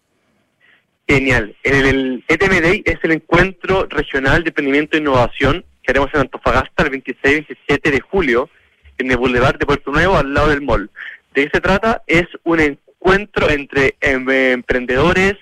Genial. 1.07 1.55
El, 1.63 2.23
ETM 2.27 2.61
Day 2.61 2.83
es 2.85 2.97
el 3.03 3.11
encuentro 3.11 3.87
regional 3.89 4.43
de 4.43 4.49
emprendimiento 4.49 4.97
e 4.97 4.99
innovación 4.99 5.63
que 5.81 5.91
haremos 5.91 6.09
en 6.13 6.21
Antofagasta 6.21 6.83
el 6.83 6.89
26 6.89 7.21
y 7.23 7.53
27 7.53 7.91
de 7.91 7.99
julio 8.01 8.49
en 8.97 9.09
el 9.09 9.17
Boulevard 9.17 9.57
de 9.57 9.65
Puerto 9.65 9.91
Nuevo 9.91 10.17
al 10.17 10.33
lado 10.33 10.49
del 10.49 10.61
mall. 10.61 10.89
¿De 11.33 11.45
qué 11.45 11.49
se 11.53 11.61
trata? 11.61 12.03
Es 12.07 12.25
un 12.43 12.59
encuentro 12.59 13.49
entre 13.49 13.95
em, 14.01 14.29
emprendedores 14.29 15.35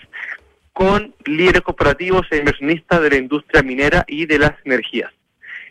con 0.73 1.13
líderes 1.25 1.61
corporativos 1.61 2.25
e 2.31 2.37
inversionistas 2.37 3.01
de 3.01 3.09
la 3.09 3.17
industria 3.17 3.61
minera 3.61 4.05
y 4.07 4.25
de 4.25 4.39
las 4.39 4.53
energías. 4.65 5.11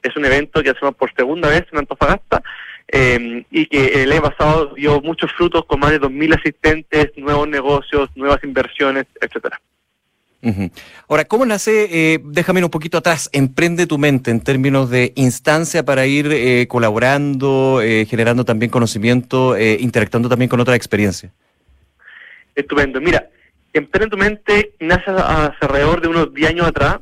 Es 0.03 0.17
un 0.17 0.25
evento 0.25 0.63
que 0.63 0.71
hacemos 0.71 0.95
por 0.95 1.13
segunda 1.15 1.49
vez 1.49 1.65
en 1.73 1.79
Antofagasta 1.79 2.43
em, 2.89 3.45
y 3.51 3.67
que 3.67 4.03
el 4.03 4.13
año 4.13 4.23
pasado 4.23 4.75
dio 4.75 5.01
muchos 5.01 5.31
frutos 5.33 5.65
con 5.67 5.81
más 5.81 5.91
de 5.91 6.01
2.000 6.01 6.39
asistentes, 6.39 7.13
nuevos 7.17 7.49
negocios, 7.49 8.09
nuevas 8.17 8.43
inversiones, 8.45 9.07
etcétera. 9.21 9.61
Ahora, 11.09 11.27
¿cómo 11.27 11.45
nace, 11.45 11.89
eh, 11.91 12.19
déjame 12.25 12.65
un 12.65 12.71
poquito 12.71 12.97
atrás, 12.99 13.29
emprende 13.33 13.87
tu 13.87 13.99
mente 13.99 14.31
en 14.31 14.41
términos 14.41 14.89
de 14.89 15.13
instancia 15.17 15.85
para 15.85 16.07
ir 16.07 16.29
eh, 16.31 16.67
colaborando, 16.67 17.81
eh, 17.83 18.07
generando 18.07 18.45
también 18.45 18.71
conocimiento, 18.71 19.55
eh, 19.55 19.77
interactuando 19.81 20.29
también 20.31 20.49
con 20.49 20.61
otra 20.61 20.77
experiencia? 20.77 21.31
Estupendo. 22.55 23.01
Mira, 23.01 23.29
emprende 23.75 24.11
tu 24.11 24.17
mente 24.17 24.73
nace 24.81 25.11
hace 25.11 25.57
alrededor 25.61 26.01
de 26.01 26.09
unos 26.09 26.33
10 26.33 26.51
años 26.51 26.67
atrás, 26.67 27.01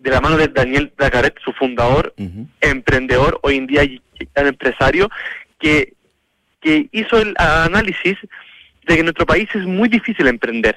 de 0.00 0.10
la 0.10 0.20
mano 0.20 0.36
de 0.36 0.48
Daniel 0.48 0.92
Dacaret, 0.98 1.34
su 1.44 1.52
fundador, 1.52 2.14
emprendedor, 2.60 3.38
hoy 3.42 3.56
en 3.56 3.66
día 3.66 3.82
empresario, 4.34 5.10
que, 5.58 5.94
que 6.60 6.88
hizo 6.92 7.18
el 7.18 7.34
análisis 7.38 8.16
de 8.86 8.94
que 8.94 9.00
en 9.00 9.06
nuestro 9.06 9.26
país 9.26 9.48
es 9.54 9.64
muy 9.64 9.88
difícil 9.88 10.26
emprender 10.26 10.76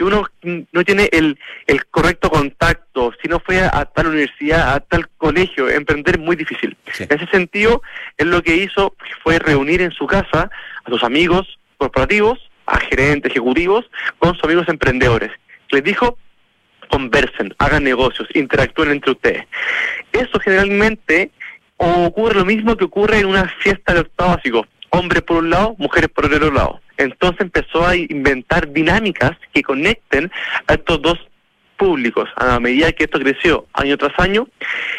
si 0.00 0.04
uno 0.04 0.26
no 0.42 0.84
tiene 0.84 1.10
el, 1.12 1.38
el 1.66 1.84
correcto 1.86 2.30
contacto, 2.30 3.12
si 3.20 3.28
no 3.28 3.38
fue 3.38 3.60
a, 3.60 3.84
tal 3.84 4.06
universidad, 4.06 4.74
a 4.74 4.80
tal 4.80 5.06
colegio, 5.18 5.68
emprender 5.68 6.14
es 6.14 6.20
muy 6.20 6.36
difícil. 6.36 6.74
En 6.98 7.18
ese 7.18 7.26
sentido, 7.26 7.82
él 8.16 8.30
lo 8.30 8.42
que 8.42 8.56
hizo 8.56 8.94
fue 9.22 9.38
reunir 9.38 9.82
en 9.82 9.90
su 9.90 10.06
casa 10.06 10.50
a 10.84 10.90
sus 10.90 11.04
amigos 11.04 11.58
corporativos, 11.76 12.38
a 12.64 12.78
gerentes 12.78 13.30
ejecutivos, 13.30 13.90
con 14.18 14.34
sus 14.34 14.44
amigos 14.44 14.68
emprendedores. 14.68 15.32
Les 15.70 15.84
dijo, 15.84 16.16
conversen, 16.90 17.54
hagan 17.58 17.84
negocios, 17.84 18.28
interactúen 18.34 18.90
entre 18.90 19.12
ustedes. 19.12 19.44
Eso 20.12 20.38
generalmente 20.40 21.30
ocurre 21.76 22.34
lo 22.34 22.44
mismo 22.44 22.76
que 22.76 22.84
ocurre 22.84 23.20
en 23.20 23.26
una 23.26 23.48
fiesta 23.60 23.94
de 23.94 24.00
octavo 24.00 24.36
básico. 24.36 24.66
Hombres 24.90 25.22
por 25.22 25.38
un 25.38 25.50
lado, 25.50 25.76
mujeres 25.78 26.10
por 26.10 26.26
el 26.26 26.34
otro 26.34 26.52
lado. 26.52 26.80
Entonces 26.98 27.40
empezó 27.40 27.86
a 27.86 27.96
inventar 27.96 28.70
dinámicas 28.70 29.32
que 29.52 29.62
conecten 29.62 30.30
a 30.66 30.74
estos 30.74 31.00
dos 31.00 31.18
públicos. 31.78 32.28
A 32.36 32.60
medida 32.60 32.92
que 32.92 33.04
esto 33.04 33.18
creció 33.18 33.66
año 33.72 33.96
tras 33.96 34.12
año, 34.18 34.46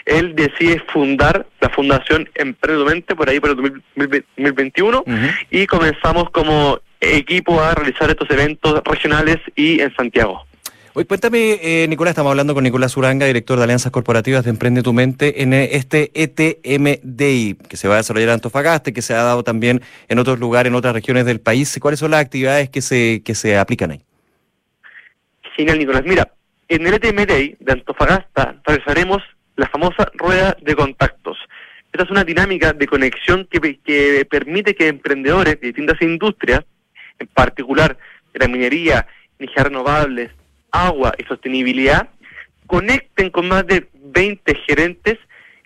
él 0.06 0.36
decide 0.36 0.80
fundar 0.88 1.46
la 1.60 1.70
Fundación 1.70 2.28
Emprendedamente 2.34 3.16
por 3.16 3.30
ahí 3.30 3.40
por 3.40 3.52
el 3.52 3.84
2021 3.96 5.04
y 5.52 5.68
comenzamos 5.68 6.32
como 6.32 6.80
equipo 7.00 7.62
a 7.62 7.76
realizar 7.76 8.10
estos 8.10 8.30
eventos 8.32 8.82
regionales 8.84 9.38
y 9.56 9.80
en 9.82 9.94
Santiago. 9.96 10.46
Oye, 10.94 11.06
cuéntame, 11.06 11.58
eh, 11.62 11.88
Nicolás, 11.88 12.12
estamos 12.12 12.32
hablando 12.32 12.54
con 12.54 12.66
Nicolás 12.66 12.98
Uranga, 12.98 13.26
director 13.26 13.58
de 13.58 13.64
Alianzas 13.64 13.94
Corporativas 13.94 14.44
de 14.44 14.50
Emprende 14.50 14.84
tu 14.84 14.92
Mente, 14.92 15.42
en 15.42 15.54
eh, 15.54 15.70
este 15.72 16.12
ETM 16.14 17.00
Day 17.02 17.56
que 17.70 17.78
se 17.78 17.88
va 17.88 17.94
a 17.94 17.98
desarrollar 17.98 18.28
en 18.28 18.34
Antofagasta, 18.34 18.92
que 18.92 19.02
se 19.02 19.14
ha 19.14 19.24
dado 19.24 19.42
también 19.42 19.82
en 20.10 20.20
otros 20.20 20.38
lugares, 20.38 20.70
en 20.70 20.76
otras 20.76 20.94
regiones 20.94 21.26
del 21.26 21.40
país. 21.40 21.80
¿Cuáles 21.82 21.98
son 21.98 22.12
las 22.12 22.20
actividades 22.20 22.70
que 22.70 22.82
se, 22.82 23.22
que 23.24 23.36
se 23.36 23.58
aplican 23.58 23.92
ahí? 23.92 24.02
Genial, 25.56 25.80
Nicolás. 25.80 26.04
Mira, 26.04 26.34
en 26.68 26.86
el 26.86 26.94
ETM 26.96 27.26
Day 27.26 27.56
de 27.58 27.72
Antofagasta 27.72 28.60
realizaremos 28.66 29.24
la 29.56 29.70
famosa 29.70 30.12
rueda 30.16 30.58
de 30.62 30.76
contactos. 30.76 31.38
Esta 31.94 32.04
es 32.04 32.12
una 32.12 32.26
dinámica 32.26 32.74
de 32.74 32.88
conexión 32.88 33.48
que, 33.50 33.80
que 33.80 34.28
permite 34.30 34.76
que 34.76 34.90
emprendedores 34.90 35.58
de 35.62 35.68
distintas 35.68 36.02
industrias, 36.02 36.66
en 37.18 37.28
particular 37.28 37.98
de 38.34 38.40
la 38.40 38.50
minería, 38.50 39.08
energías 39.40 39.68
renovables, 39.68 40.32
agua 40.72 41.14
y 41.18 41.24
sostenibilidad, 41.24 42.10
conecten 42.68 43.30
con 43.30 43.48
más 43.48 43.66
de 43.68 43.88
20 43.94 44.56
gerentes, 44.68 45.18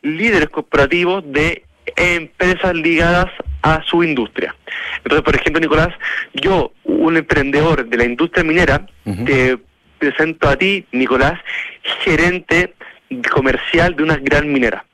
líderes 0.01 0.49
corporativos 0.49 1.23
de 1.31 1.63
empresas 1.95 2.73
ligadas 2.73 3.27
a 3.61 3.83
su 3.83 4.03
industria. 4.03 4.55
Entonces, 4.97 5.21
por 5.21 5.35
ejemplo, 5.35 5.59
Nicolás, 5.59 5.89
yo, 6.33 6.71
un 6.83 7.17
emprendedor 7.17 7.87
de 7.87 7.97
la 7.97 8.05
industria 8.05 8.43
minera, 8.43 8.85
te 9.25 9.57
presento 9.99 10.49
a 10.49 10.55
ti, 10.55 10.85
Nicolás, 10.91 11.39
gerente 12.03 12.73
comercial 13.31 13.95
de 13.95 14.03
una 14.03 14.17
gran 14.17 14.51
minera. 14.51 14.85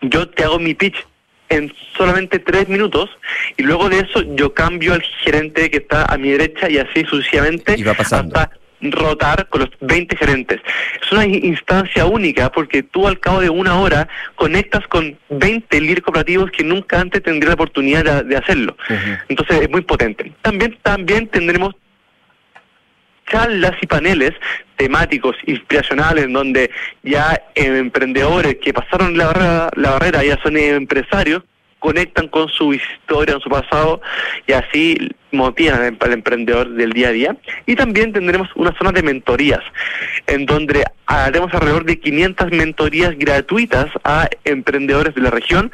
Yo 0.00 0.28
te 0.28 0.44
hago 0.44 0.58
mi 0.58 0.74
pitch 0.74 1.06
en 1.48 1.72
solamente 1.96 2.38
tres 2.38 2.68
minutos 2.68 3.10
y 3.56 3.62
luego 3.62 3.88
de 3.88 4.00
eso 4.00 4.22
yo 4.36 4.52
cambio 4.52 4.92
al 4.92 5.02
gerente 5.02 5.70
que 5.70 5.78
está 5.78 6.04
a 6.04 6.18
mi 6.18 6.30
derecha 6.30 6.70
y 6.70 6.78
así 6.78 7.04
sucesivamente 7.04 7.74
y 7.76 7.82
va 7.82 7.94
pasando. 7.94 8.36
hasta 8.36 8.57
rotar 8.80 9.48
con 9.48 9.62
los 9.62 9.70
20 9.80 10.16
gerentes. 10.16 10.60
Es 11.02 11.12
una 11.12 11.26
instancia 11.26 12.06
única 12.06 12.50
porque 12.50 12.82
tú 12.82 13.06
al 13.06 13.18
cabo 13.18 13.40
de 13.40 13.50
una 13.50 13.78
hora 13.80 14.08
conectas 14.36 14.86
con 14.88 15.18
20 15.30 15.80
líderes 15.80 16.04
cooperativos 16.04 16.50
que 16.50 16.64
nunca 16.64 17.00
antes 17.00 17.22
tendrían 17.22 17.48
la 17.50 17.54
oportunidad 17.54 18.24
de, 18.24 18.36
hacerlo. 18.36 18.76
Entonces 19.28 19.62
es 19.62 19.70
muy 19.70 19.82
potente. 19.82 20.32
También, 20.42 20.78
también 20.82 21.26
tendremos 21.26 21.74
charlas 23.30 23.72
y 23.80 23.86
paneles 23.86 24.32
temáticos, 24.76 25.36
inspiracionales, 25.46 26.24
en 26.24 26.32
donde 26.32 26.70
ya 27.02 27.42
emprendedores 27.54 28.56
que 28.56 28.72
pasaron 28.72 29.18
la 29.18 29.26
barrera, 29.26 29.70
la 29.76 29.90
barrera 29.90 30.24
ya 30.24 30.38
son 30.42 30.56
empresarios, 30.56 31.42
conectan 31.78 32.28
con 32.28 32.48
su 32.48 32.74
historia, 32.74 33.34
con 33.34 33.42
su 33.42 33.50
pasado 33.50 34.00
y 34.46 34.52
así 34.52 34.96
motivan 35.32 35.96
al 36.00 36.12
emprendedor 36.12 36.70
del 36.70 36.92
día 36.92 37.08
a 37.08 37.12
día. 37.12 37.36
Y 37.66 37.76
también 37.76 38.12
tendremos 38.12 38.48
una 38.54 38.76
zona 38.76 38.92
de 38.92 39.02
mentorías, 39.02 39.60
en 40.26 40.46
donde 40.46 40.84
haremos 41.06 41.52
alrededor 41.54 41.84
de 41.84 41.98
500 41.98 42.50
mentorías 42.50 43.16
gratuitas 43.18 43.86
a 44.04 44.28
emprendedores 44.44 45.14
de 45.14 45.22
la 45.22 45.30
región 45.30 45.70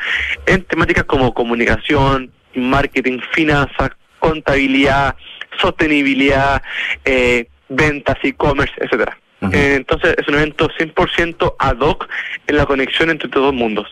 en 0.46 0.62
temáticas 0.64 1.04
como 1.04 1.34
comunicación, 1.34 2.30
marketing, 2.54 3.20
finanzas, 3.32 3.90
contabilidad, 4.18 5.16
sostenibilidad, 5.60 6.62
eh, 7.04 7.46
ventas, 7.68 8.16
e-commerce, 8.22 8.74
etcétera. 8.78 9.18
Eh, 9.52 9.74
entonces 9.76 10.16
es 10.16 10.26
un 10.26 10.36
evento 10.36 10.70
100% 10.70 11.56
ad 11.58 11.78
hoc 11.80 12.08
en 12.46 12.56
la 12.56 12.64
conexión 12.64 13.10
entre 13.10 13.28
todos 13.28 13.46
los 13.46 13.54
mundos. 13.54 13.86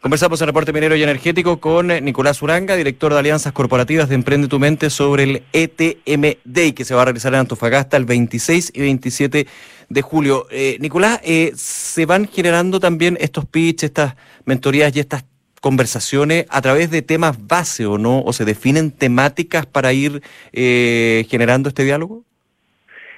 Conversamos 0.00 0.40
en 0.40 0.46
Reporte 0.46 0.72
Minero 0.72 0.96
y 0.96 1.02
Energético 1.02 1.60
con 1.60 1.90
eh, 1.90 2.00
Nicolás 2.00 2.40
Uranga, 2.40 2.74
director 2.74 3.12
de 3.12 3.18
Alianzas 3.18 3.52
Corporativas 3.52 4.08
de 4.08 4.14
Emprende 4.14 4.48
tu 4.48 4.58
Mente, 4.58 4.88
sobre 4.88 5.24
el 5.24 5.42
ETM 5.52 6.38
Day 6.42 6.72
que 6.72 6.86
se 6.86 6.94
va 6.94 7.02
a 7.02 7.04
realizar 7.04 7.34
en 7.34 7.40
Antofagasta 7.40 7.98
el 7.98 8.06
26 8.06 8.72
y 8.74 8.80
27 8.80 9.46
de 9.90 10.02
julio. 10.02 10.46
Eh, 10.50 10.78
Nicolás, 10.80 11.20
eh, 11.22 11.52
¿se 11.54 12.06
van 12.06 12.26
generando 12.26 12.80
también 12.80 13.18
estos 13.20 13.44
pitches, 13.44 13.90
estas 13.90 14.16
mentorías 14.46 14.96
y 14.96 15.00
estas 15.00 15.26
conversaciones 15.60 16.46
a 16.48 16.62
través 16.62 16.90
de 16.90 17.02
temas 17.02 17.36
base 17.46 17.84
o 17.84 17.98
no? 17.98 18.22
¿O 18.22 18.32
se 18.32 18.46
definen 18.46 18.92
temáticas 18.92 19.66
para 19.66 19.92
ir 19.92 20.22
generando 20.54 21.68
este 21.68 21.84
diálogo? 21.84 22.24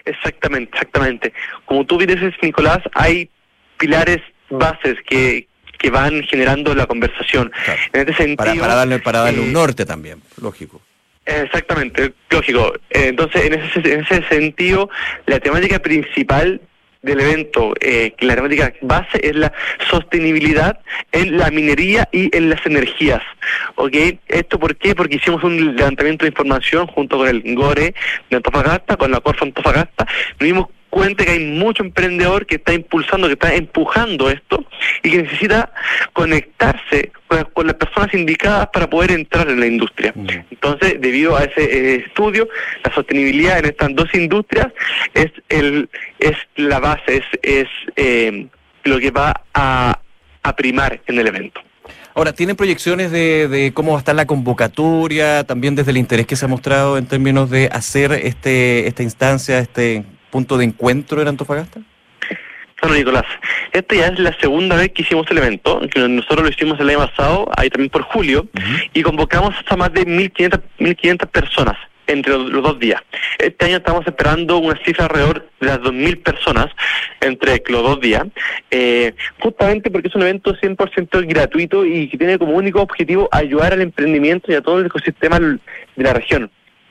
Exactamente, 0.04 0.72
exactamente. 0.72 1.32
Como 1.64 1.86
tú 1.86 1.96
dices, 1.98 2.34
Nicolás, 2.42 2.80
hay 2.94 3.30
pilares 3.78 4.18
bases 4.50 4.96
que, 5.08 5.46
que 5.82 5.90
van 5.90 6.22
generando 6.22 6.74
la 6.74 6.86
conversación. 6.86 7.52
En 7.92 8.00
este 8.00 8.14
sentido, 8.14 8.36
para, 8.60 8.74
darle, 8.74 9.00
para 9.00 9.20
darle 9.20 9.40
un 9.40 9.48
eh, 9.48 9.52
norte 9.52 9.84
también, 9.84 10.22
lógico. 10.40 10.80
Exactamente, 11.26 12.12
lógico. 12.30 12.72
Eh, 12.90 13.08
entonces, 13.08 13.44
en 13.44 13.54
ese, 13.54 13.92
en 13.92 14.00
ese 14.00 14.22
sentido, 14.28 14.88
la 15.26 15.40
temática 15.40 15.80
principal 15.80 16.60
del 17.02 17.20
evento, 17.20 17.74
eh, 17.80 18.14
la 18.20 18.36
temática 18.36 18.72
base 18.80 19.20
es 19.22 19.34
la 19.34 19.52
sostenibilidad 19.90 20.78
en 21.10 21.36
la 21.36 21.50
minería 21.50 22.08
y 22.12 22.34
en 22.36 22.48
las 22.48 22.64
energías. 22.64 23.22
¿Ok? 23.74 23.96
¿Esto 24.28 24.58
por 24.58 24.76
qué? 24.76 24.94
Porque 24.94 25.16
hicimos 25.16 25.42
un 25.42 25.74
levantamiento 25.76 26.24
de 26.24 26.28
información 26.28 26.86
junto 26.86 27.18
con 27.18 27.28
el 27.28 27.42
GORE 27.56 27.94
de 28.30 28.36
Antofagasta, 28.36 28.96
con 28.96 29.10
la 29.10 29.20
Corfa 29.20 29.44
Antofagasta, 29.44 30.06
nos 30.38 30.46
dimos 30.46 30.68
cuenta 30.92 31.24
que 31.24 31.30
hay 31.30 31.46
mucho 31.46 31.82
emprendedor 31.82 32.44
que 32.44 32.56
está 32.56 32.74
impulsando, 32.74 33.26
que 33.26 33.32
está 33.32 33.54
empujando 33.54 34.28
esto 34.28 34.62
y 35.02 35.10
que 35.10 35.22
necesita 35.22 35.72
conectarse 36.12 37.10
con, 37.54 37.66
las 37.66 37.76
personas 37.76 38.12
indicadas 38.12 38.68
para 38.74 38.90
poder 38.90 39.12
entrar 39.12 39.48
en 39.48 39.58
la 39.58 39.66
industria. 39.66 40.12
Mm. 40.14 40.26
Entonces, 40.50 41.00
debido 41.00 41.34
a 41.34 41.44
ese 41.44 41.62
eh, 41.62 42.04
estudio, 42.06 42.46
la 42.84 42.92
sostenibilidad 42.92 43.60
en 43.60 43.64
estas 43.64 43.94
dos 43.94 44.14
industrias 44.14 44.66
es 45.14 45.32
el 45.48 45.88
es 46.18 46.36
la 46.56 46.78
base, 46.78 47.16
es, 47.16 47.24
es 47.42 47.68
eh, 47.96 48.48
lo 48.84 49.00
que 49.00 49.10
va 49.10 49.32
a, 49.54 49.98
a 50.42 50.56
primar 50.56 51.00
en 51.06 51.18
el 51.18 51.26
evento. 51.26 51.62
Ahora, 52.14 52.34
¿tienen 52.34 52.54
proyecciones 52.54 53.10
de, 53.10 53.48
de, 53.48 53.72
cómo 53.72 53.92
va 53.92 53.96
a 53.96 54.00
estar 54.00 54.14
la 54.14 54.26
convocatoria, 54.26 55.44
también 55.44 55.74
desde 55.74 55.92
el 55.92 55.96
interés 55.96 56.26
que 56.26 56.36
se 56.36 56.44
ha 56.44 56.48
mostrado 56.48 56.98
en 56.98 57.06
términos 57.06 57.48
de 57.48 57.70
hacer 57.72 58.12
este 58.12 58.86
esta 58.86 59.02
instancia, 59.02 59.58
este 59.58 60.04
punto 60.32 60.56
de 60.56 60.64
encuentro 60.64 61.20
en 61.20 61.28
Antofagasta? 61.28 61.80
Bueno, 62.80 62.96
Nicolás, 62.96 63.26
esta 63.70 63.94
ya 63.94 64.06
es 64.08 64.18
la 64.18 64.36
segunda 64.40 64.74
vez 64.74 64.90
que 64.90 65.02
hicimos 65.02 65.30
el 65.30 65.38
evento, 65.38 65.80
que 65.88 66.00
nosotros 66.00 66.42
lo 66.42 66.48
hicimos 66.48 66.80
el 66.80 66.88
año 66.88 67.06
pasado, 67.06 67.48
ahí 67.56 67.70
también 67.70 67.90
por 67.90 68.02
julio, 68.02 68.48
y 68.92 69.02
convocamos 69.02 69.54
hasta 69.56 69.76
más 69.76 69.92
de 69.92 70.04
1.500, 70.04 70.60
1.500 70.80 71.26
personas 71.28 71.76
entre 72.08 72.32
los, 72.32 72.50
dos 72.50 72.80
días. 72.80 73.00
Este 73.38 73.66
año 73.66 73.76
estamos 73.76 74.04
esperando 74.04 74.58
una 74.58 74.76
cifra 74.84 75.04
alrededor 75.04 75.48
de 75.60 75.66
las 75.68 75.78
2.000 75.78 76.22
personas 76.24 76.66
entre 77.20 77.62
los 77.68 77.82
dos 77.82 78.00
días, 78.00 78.24
eh, 78.72 79.14
justamente 79.38 79.88
porque 79.88 80.08
es 80.08 80.14
un 80.16 80.22
evento 80.22 80.52
100% 80.56 81.28
gratuito 81.28 81.86
y 81.86 82.08
que 82.08 82.18
tiene 82.18 82.38
como 82.38 82.54
único 82.54 82.80
objetivo 82.80 83.28
ayudar 83.30 83.74
al 83.74 83.82
emprendimiento 83.82 84.50
y 84.50 84.56
a 84.56 84.60
todo 84.60 84.80
el 84.80 84.86
ecosistema 84.86 85.38
de 85.38 85.58
la 85.96 86.14
región. 86.14 86.50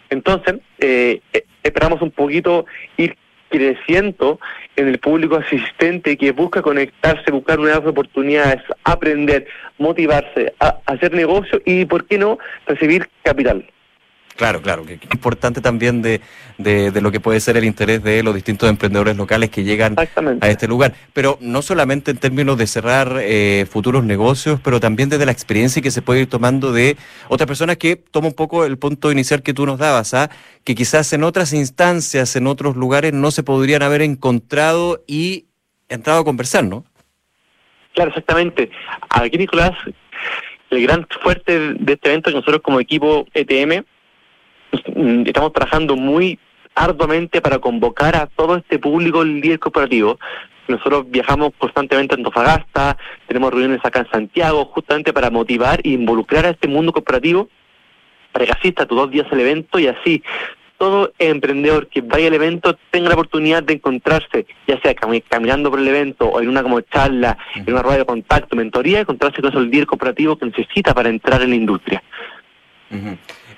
Entonces, 0.09 0.55
eh, 0.79 1.19
eh 1.33 1.43
esperamos 1.63 2.01
un 2.01 2.11
poquito 2.11 2.65
ir 2.97 3.15
creciendo 3.51 4.39
en 4.75 4.87
el 4.87 4.97
público 4.97 5.35
asistente 5.35 6.17
que 6.17 6.31
busca 6.31 6.63
conectarse, 6.63 7.29
buscar 7.29 7.59
nuevas 7.59 7.85
oportunidades, 7.85 8.63
aprender, 8.83 9.45
motivarse, 9.77 10.53
a 10.59 10.79
hacer 10.87 11.13
negocio 11.13 11.61
y, 11.65 11.85
¿por 11.85 12.05
qué 12.07 12.17
no?, 12.17 12.39
recibir 12.65 13.07
capital. 13.23 13.63
Claro, 14.41 14.59
claro, 14.63 14.83
que 14.87 14.97
importante 15.13 15.61
también 15.61 16.01
de, 16.01 16.19
de, 16.57 16.99
lo 16.99 17.11
que 17.11 17.19
puede 17.19 17.39
ser 17.39 17.57
el 17.57 17.63
interés 17.63 18.01
de 18.01 18.23
los 18.23 18.33
distintos 18.33 18.67
emprendedores 18.67 19.15
locales 19.15 19.51
que 19.51 19.63
llegan 19.63 19.95
a 19.99 20.49
este 20.49 20.67
lugar. 20.67 20.95
Pero 21.13 21.37
no 21.41 21.61
solamente 21.61 22.09
en 22.09 22.17
términos 22.17 22.57
de 22.57 22.65
cerrar 22.65 23.19
eh, 23.21 23.67
futuros 23.69 24.03
negocios, 24.03 24.59
pero 24.59 24.79
también 24.79 25.09
desde 25.09 25.27
la 25.27 25.31
experiencia 25.31 25.83
que 25.83 25.91
se 25.91 26.01
puede 26.01 26.21
ir 26.21 26.27
tomando 26.27 26.73
de 26.73 26.97
otras 27.27 27.45
personas 27.45 27.77
que 27.77 27.97
toma 27.97 28.29
un 28.29 28.33
poco 28.33 28.65
el 28.65 28.79
punto 28.79 29.11
inicial 29.11 29.43
que 29.43 29.53
tú 29.53 29.67
nos 29.67 29.77
dabas, 29.77 30.15
¿ah? 30.15 30.31
que 30.63 30.73
quizás 30.73 31.13
en 31.13 31.23
otras 31.23 31.53
instancias, 31.53 32.35
en 32.35 32.47
otros 32.47 32.75
lugares, 32.75 33.13
no 33.13 33.29
se 33.29 33.43
podrían 33.43 33.83
haber 33.83 34.01
encontrado 34.01 35.03
y 35.05 35.45
entrado 35.87 36.21
a 36.21 36.23
conversar, 36.23 36.63
¿no? 36.63 36.83
Claro, 37.93 38.09
exactamente. 38.09 38.71
Aquí, 39.07 39.37
Nicolás, 39.37 39.73
el 40.71 40.81
gran 40.81 41.05
fuerte 41.21 41.75
de 41.75 41.93
este 41.93 42.09
evento 42.09 42.31
es 42.31 42.33
que 42.33 42.39
nosotros 42.39 42.63
como 42.63 42.79
equipo 42.79 43.27
ETM 43.35 43.85
estamos 45.25 45.53
trabajando 45.53 45.95
muy 45.95 46.39
arduamente 46.75 47.41
para 47.41 47.59
convocar 47.59 48.15
a 48.15 48.27
todo 48.27 48.57
este 48.57 48.79
público 48.79 49.23
líder 49.23 49.59
corporativo. 49.59 50.19
Nosotros 50.67 51.05
viajamos 51.09 51.51
constantemente 51.57 52.15
a 52.15 52.17
Antofagasta, 52.17 52.97
tenemos 53.27 53.51
reuniones 53.51 53.81
acá 53.83 53.99
en 53.99 54.09
Santiago, 54.09 54.65
justamente 54.65 55.11
para 55.11 55.29
motivar 55.29 55.81
e 55.83 55.89
involucrar 55.89 56.45
a 56.45 56.51
este 56.51 56.67
mundo 56.67 56.93
corporativo 56.93 57.49
para 58.31 58.45
que 58.45 58.51
asista 58.51 58.83
a 58.83 58.85
tus 58.85 58.97
dos 58.97 59.11
días 59.11 59.27
al 59.31 59.41
evento 59.41 59.79
y 59.79 59.87
así 59.87 60.23
todo 60.77 61.13
emprendedor 61.19 61.89
que 61.89 62.01
vaya 62.01 62.27
al 62.27 62.33
evento 62.33 62.75
tenga 62.89 63.09
la 63.09 63.13
oportunidad 63.13 63.61
de 63.61 63.73
encontrarse, 63.73 64.47
ya 64.67 64.81
sea 64.81 64.95
caminando 64.95 65.69
por 65.69 65.79
el 65.79 65.87
evento 65.87 66.25
o 66.25 66.41
en 66.41 66.49
una 66.49 66.63
como 66.63 66.81
charla, 66.81 67.37
en 67.53 67.71
una 67.71 67.83
rueda 67.83 67.99
de 67.99 68.05
contacto, 68.05 68.55
mentoría, 68.55 69.01
encontrarse 69.01 69.41
con 69.41 69.51
ese 69.51 69.59
líder 69.59 69.85
corporativo 69.85 70.37
que 70.37 70.47
necesita 70.47 70.95
para 70.95 71.09
entrar 71.09 71.43
en 71.43 71.51
la 71.51 71.55
industria. 71.55 72.01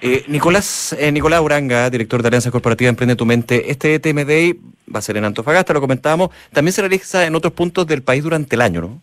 Eh, 0.06 0.26
Nicolás, 0.28 0.94
eh, 1.00 1.14
Nicolás 1.14 1.40
Uranga, 1.40 1.90
director 1.90 2.22
de 2.22 2.28
Alianza 2.28 2.52
Corporativa 2.52 2.90
Emprende 2.90 3.16
tu 3.16 3.26
Mente, 3.26 3.72
este 3.72 3.98
TMD 4.00 4.54
va 4.94 5.00
a 5.00 5.02
ser 5.02 5.16
en 5.16 5.24
Antofagasta, 5.24 5.72
lo 5.72 5.80
comentábamos, 5.80 6.30
también 6.52 6.74
se 6.74 6.82
realiza 6.82 7.26
en 7.26 7.36
otros 7.36 7.54
puntos 7.54 7.88
del 7.88 8.04
país 8.04 8.22
durante 8.22 8.58
el 8.58 8.62
año, 8.62 8.82
¿no? 8.82 9.02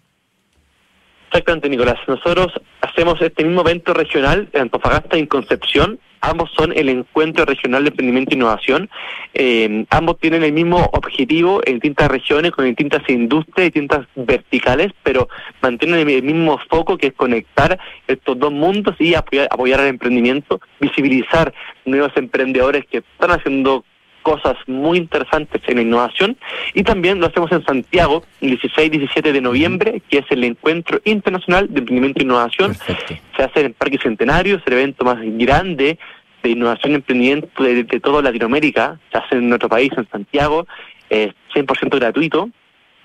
Exactamente, 1.30 1.68
Nicolás. 1.68 1.96
Nosotros 2.08 2.48
hacemos 2.80 3.22
este 3.22 3.44
mismo 3.44 3.60
evento 3.60 3.94
regional 3.94 4.48
en 4.52 4.62
Antofagasta 4.62 5.16
en 5.16 5.26
Concepción 5.26 6.00
ambos 6.20 6.50
son 6.56 6.72
el 6.76 6.88
Encuentro 6.88 7.44
Regional 7.44 7.84
de 7.84 7.90
Emprendimiento 7.90 8.32
e 8.32 8.36
Innovación. 8.36 8.90
Eh, 9.34 9.84
ambos 9.90 10.18
tienen 10.18 10.42
el 10.42 10.52
mismo 10.52 10.90
objetivo 10.92 11.60
en 11.64 11.74
distintas 11.74 12.08
regiones, 12.08 12.52
con 12.52 12.64
distintas 12.64 13.08
industrias, 13.08 13.72
distintas 13.72 14.06
verticales, 14.14 14.92
pero 15.02 15.28
mantienen 15.62 16.08
el 16.08 16.22
mismo 16.22 16.58
foco 16.68 16.96
que 16.98 17.08
es 17.08 17.12
conectar 17.14 17.78
estos 18.06 18.38
dos 18.38 18.52
mundos 18.52 18.94
y 18.98 19.14
apoyar, 19.14 19.48
apoyar 19.50 19.80
al 19.80 19.88
emprendimiento, 19.88 20.60
visibilizar 20.80 21.52
nuevos 21.84 22.12
emprendedores 22.16 22.84
que 22.86 22.98
están 22.98 23.30
haciendo 23.30 23.84
cosas 24.22 24.56
muy 24.66 24.98
interesantes 24.98 25.60
en 25.66 25.76
la 25.76 25.82
innovación. 25.82 26.36
Y 26.74 26.82
también 26.82 27.20
lo 27.20 27.26
hacemos 27.26 27.50
en 27.52 27.64
Santiago 27.64 28.24
el 28.40 28.50
16 28.50 28.90
17 28.90 29.32
de 29.32 29.40
noviembre, 29.40 30.02
que 30.08 30.18
es 30.18 30.26
el 30.30 30.44
Encuentro 30.44 31.00
Internacional 31.04 31.66
de 31.72 31.80
Emprendimiento 31.80 32.20
e 32.20 32.24
Innovación. 32.24 32.74
Se 32.74 33.42
hace 33.42 33.60
en 33.60 33.66
el 33.66 33.72
Parque 33.74 33.98
Centenario, 33.98 34.56
es 34.56 34.62
el 34.66 34.72
evento 34.74 35.04
más 35.04 35.18
grande 35.20 35.98
de 36.42 36.50
innovación 36.50 36.92
y 36.92 36.94
emprendimiento 36.96 37.62
de, 37.62 37.84
toda 37.84 38.22
Latinoamérica, 38.22 38.98
se 39.12 39.18
hace 39.18 39.36
en 39.36 39.48
nuestro 39.48 39.68
país, 39.68 39.90
en 39.96 40.08
Santiago, 40.08 40.66
es 41.08 41.34
100% 41.54 41.98
gratuito. 41.98 42.50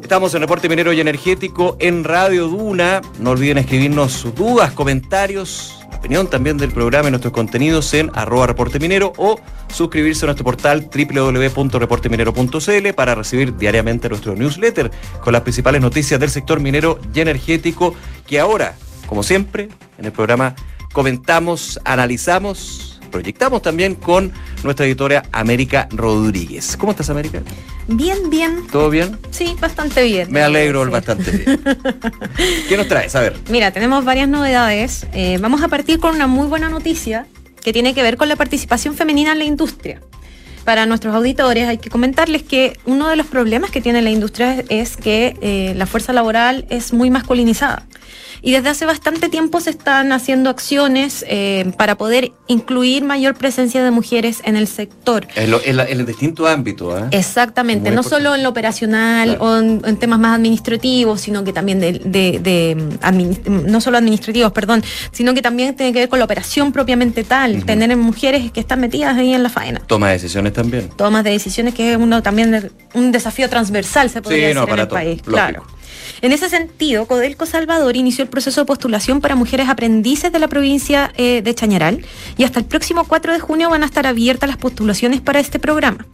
Estamos 0.00 0.34
en 0.34 0.40
Reporte 0.40 0.66
Minero 0.70 0.94
y 0.94 1.02
Energético 1.02 1.76
en 1.78 2.04
Radio 2.04 2.48
Duna. 2.48 3.02
No 3.18 3.32
olviden 3.32 3.58
escribirnos 3.58 4.12
sus 4.12 4.34
dudas, 4.34 4.72
comentarios, 4.72 5.81
opinión 5.96 6.28
también 6.28 6.58
del 6.58 6.72
programa 6.72 7.08
y 7.08 7.10
nuestros 7.10 7.32
contenidos 7.32 7.92
en 7.94 8.10
arroba 8.14 8.46
reporte 8.46 8.78
minero 8.78 9.14
o 9.16 9.40
suscribirse 9.72 10.24
a 10.24 10.26
nuestro 10.26 10.44
portal 10.44 10.88
www.reporteminero.cl 10.92 12.92
para 12.94 13.14
recibir 13.14 13.56
diariamente 13.56 14.08
nuestro 14.08 14.34
newsletter 14.34 14.90
con 15.22 15.32
las 15.32 15.42
principales 15.42 15.80
noticias 15.80 16.18
del 16.20 16.30
sector 16.30 16.60
minero 16.60 16.98
y 17.14 17.20
energético 17.20 17.94
que 18.26 18.40
ahora, 18.40 18.74
como 19.06 19.22
siempre, 19.22 19.68
en 19.98 20.04
el 20.04 20.12
programa 20.12 20.54
comentamos, 20.92 21.80
analizamos 21.84 22.91
proyectamos 23.12 23.62
también 23.62 23.94
con 23.94 24.32
nuestra 24.64 24.86
editora 24.86 25.22
América 25.30 25.86
Rodríguez. 25.92 26.76
¿Cómo 26.76 26.90
estás, 26.90 27.10
América? 27.10 27.42
Bien, 27.86 28.30
bien. 28.30 28.66
¿Todo 28.72 28.90
bien? 28.90 29.18
Sí, 29.30 29.54
bastante 29.60 30.02
bien. 30.02 30.32
Me 30.32 30.42
alegro 30.42 30.90
bastante 30.90 31.30
bien. 31.30 31.62
¿Qué 32.68 32.76
nos 32.76 32.88
traes? 32.88 33.14
A 33.14 33.20
ver. 33.20 33.36
Mira, 33.48 33.70
tenemos 33.70 34.04
varias 34.04 34.28
novedades. 34.28 35.06
Eh, 35.12 35.38
vamos 35.40 35.62
a 35.62 35.68
partir 35.68 36.00
con 36.00 36.16
una 36.16 36.26
muy 36.26 36.48
buena 36.48 36.68
noticia 36.68 37.26
que 37.62 37.72
tiene 37.72 37.94
que 37.94 38.02
ver 38.02 38.16
con 38.16 38.28
la 38.28 38.34
participación 38.34 38.94
femenina 38.94 39.32
en 39.32 39.38
la 39.38 39.44
industria. 39.44 40.00
Para 40.64 40.86
nuestros 40.86 41.14
auditores 41.14 41.68
hay 41.68 41.78
que 41.78 41.90
comentarles 41.90 42.42
que 42.44 42.78
uno 42.86 43.08
de 43.08 43.16
los 43.16 43.26
problemas 43.26 43.70
que 43.70 43.80
tiene 43.80 44.00
la 44.00 44.10
industria 44.10 44.64
es 44.68 44.96
que 44.96 45.36
eh, 45.40 45.74
la 45.76 45.86
fuerza 45.86 46.12
laboral 46.12 46.66
es 46.70 46.92
muy 46.92 47.10
masculinizada. 47.10 47.86
Y 48.44 48.52
desde 48.52 48.70
hace 48.70 48.86
bastante 48.86 49.28
tiempo 49.28 49.60
se 49.60 49.70
están 49.70 50.10
haciendo 50.10 50.50
acciones 50.50 51.24
eh, 51.28 51.72
para 51.76 51.96
poder 51.96 52.32
incluir 52.48 53.04
mayor 53.04 53.34
presencia 53.34 53.84
de 53.84 53.90
mujeres 53.92 54.40
en 54.44 54.56
el 54.56 54.66
sector. 54.66 55.28
En, 55.36 55.52
el 55.78 56.06
distinto 56.06 56.48
ámbito. 56.48 56.96
¿eh? 56.98 57.04
Exactamente, 57.12 57.92
no 57.92 58.02
solo 58.02 58.34
en 58.34 58.42
lo 58.42 58.48
operacional 58.48 59.36
o 59.38 59.58
en, 59.58 59.96
temas 59.96 60.18
más 60.18 60.36
administrativos, 60.36 61.20
sino 61.20 61.44
que 61.44 61.52
también 61.52 61.78
de, 61.78 61.92
de, 61.92 62.74
no 63.46 63.80
solo 63.80 63.98
administrativos, 63.98 64.50
perdón, 64.52 64.82
sino 65.12 65.34
que 65.34 65.42
también 65.42 65.76
tiene 65.76 65.92
que 65.92 66.00
ver 66.00 66.08
con 66.08 66.18
la 66.18 66.24
operación 66.24 66.72
propiamente 66.72 67.22
tal, 67.22 67.64
tener 67.64 67.96
mujeres 67.96 68.50
que 68.50 68.60
están 68.60 68.80
metidas 68.80 69.16
ahí 69.16 69.34
en 69.34 69.44
la 69.44 69.50
faena. 69.50 69.80
Toma 69.86 70.08
de 70.08 70.14
decisiones 70.14 70.52
también. 70.52 70.88
Tomas 70.96 71.22
de 71.22 71.30
decisiones 71.30 71.74
que 71.74 71.92
es 71.92 71.98
uno 71.98 72.22
también 72.22 72.72
un 72.94 73.12
desafío 73.12 73.48
transversal, 73.48 74.10
se 74.10 74.20
podría 74.20 74.48
decir 74.48 74.68
en 74.68 74.78
el 74.78 74.88
país. 74.88 75.22
Claro. 75.22 75.64
En 76.22 76.30
ese 76.30 76.48
sentido, 76.48 77.06
Codelco 77.06 77.46
Salvador 77.46 77.96
inició 77.96 78.22
el 78.22 78.30
proceso 78.30 78.60
de 78.60 78.64
postulación 78.64 79.20
para 79.20 79.34
mujeres 79.34 79.68
aprendices 79.68 80.30
de 80.30 80.38
la 80.38 80.46
provincia 80.46 81.12
eh, 81.16 81.42
de 81.42 81.52
Chañaral 81.52 82.06
y 82.36 82.44
hasta 82.44 82.60
el 82.60 82.64
próximo 82.64 83.04
4 83.08 83.32
de 83.32 83.40
junio 83.40 83.68
van 83.70 83.82
a 83.82 83.86
estar 83.86 84.06
abiertas 84.06 84.48
las 84.48 84.56
postulaciones 84.56 85.20
para 85.20 85.40
este 85.40 85.58
programa 85.58 86.06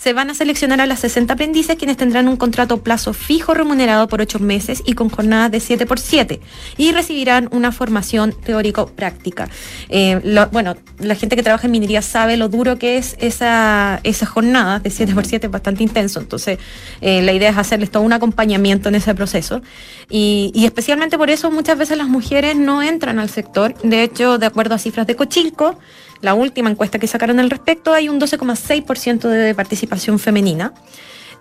se 0.00 0.14
van 0.14 0.30
a 0.30 0.34
seleccionar 0.34 0.80
a 0.80 0.86
las 0.86 1.00
60 1.00 1.34
aprendices 1.34 1.76
quienes 1.76 1.98
tendrán 1.98 2.26
un 2.26 2.36
contrato 2.36 2.82
plazo 2.82 3.12
fijo 3.12 3.52
remunerado 3.52 4.08
por 4.08 4.22
8 4.22 4.38
meses 4.38 4.82
y 4.86 4.94
con 4.94 5.10
jornadas 5.10 5.50
de 5.50 5.60
7 5.60 5.84
por 5.84 5.98
7 5.98 6.40
y 6.78 6.92
recibirán 6.92 7.50
una 7.52 7.70
formación 7.70 8.32
teórico-práctica. 8.32 9.50
Eh, 9.90 10.20
bueno, 10.52 10.76
la 10.98 11.14
gente 11.16 11.36
que 11.36 11.42
trabaja 11.42 11.66
en 11.66 11.72
minería 11.72 12.00
sabe 12.00 12.38
lo 12.38 12.48
duro 12.48 12.78
que 12.78 12.96
es 12.96 13.14
esa, 13.20 14.00
esa 14.02 14.24
jornada 14.24 14.78
de 14.78 14.88
7 14.88 15.14
por 15.14 15.26
7, 15.26 15.46
es 15.46 15.52
bastante 15.52 15.82
intenso. 15.82 16.20
Entonces, 16.20 16.58
eh, 17.02 17.20
la 17.20 17.32
idea 17.32 17.50
es 17.50 17.58
hacerles 17.58 17.90
todo 17.90 18.02
un 18.02 18.14
acompañamiento 18.14 18.88
en 18.88 18.94
ese 18.94 19.14
proceso. 19.14 19.60
Y, 20.08 20.50
y 20.54 20.64
especialmente 20.64 21.18
por 21.18 21.28
eso 21.28 21.50
muchas 21.50 21.76
veces 21.76 21.98
las 21.98 22.08
mujeres 22.08 22.56
no 22.56 22.82
entran 22.82 23.18
al 23.18 23.28
sector. 23.28 23.74
De 23.82 24.02
hecho, 24.02 24.38
de 24.38 24.46
acuerdo 24.46 24.74
a 24.74 24.78
cifras 24.78 25.06
de 25.06 25.14
Cochilco, 25.14 25.78
la 26.20 26.34
última 26.34 26.70
encuesta 26.70 26.98
que 26.98 27.06
sacaron 27.06 27.40
al 27.40 27.50
respecto, 27.50 27.92
hay 27.92 28.08
un 28.08 28.20
12,6% 28.20 29.28
de 29.28 29.54
participación 29.54 30.18
femenina. 30.18 30.72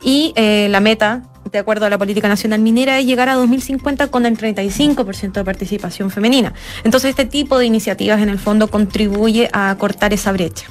Y 0.01 0.33
eh, 0.35 0.67
la 0.69 0.79
meta, 0.79 1.23
de 1.51 1.59
acuerdo 1.59 1.85
a 1.85 1.89
la 1.89 1.97
política 1.97 2.27
nacional 2.27 2.61
minera, 2.61 2.99
es 2.99 3.05
llegar 3.05 3.27
a 3.27 3.35
2050 3.35 4.07
con 4.07 4.25
el 4.25 4.37
35% 4.37 5.33
de 5.33 5.43
participación 5.43 6.09
femenina. 6.09 6.53
Entonces, 6.83 7.09
este 7.09 7.25
tipo 7.25 7.57
de 7.59 7.65
iniciativas 7.65 8.21
en 8.21 8.29
el 8.29 8.39
fondo 8.39 8.69
contribuye 8.69 9.49
a 9.51 9.75
cortar 9.77 10.13
esa 10.13 10.31
brecha. 10.31 10.67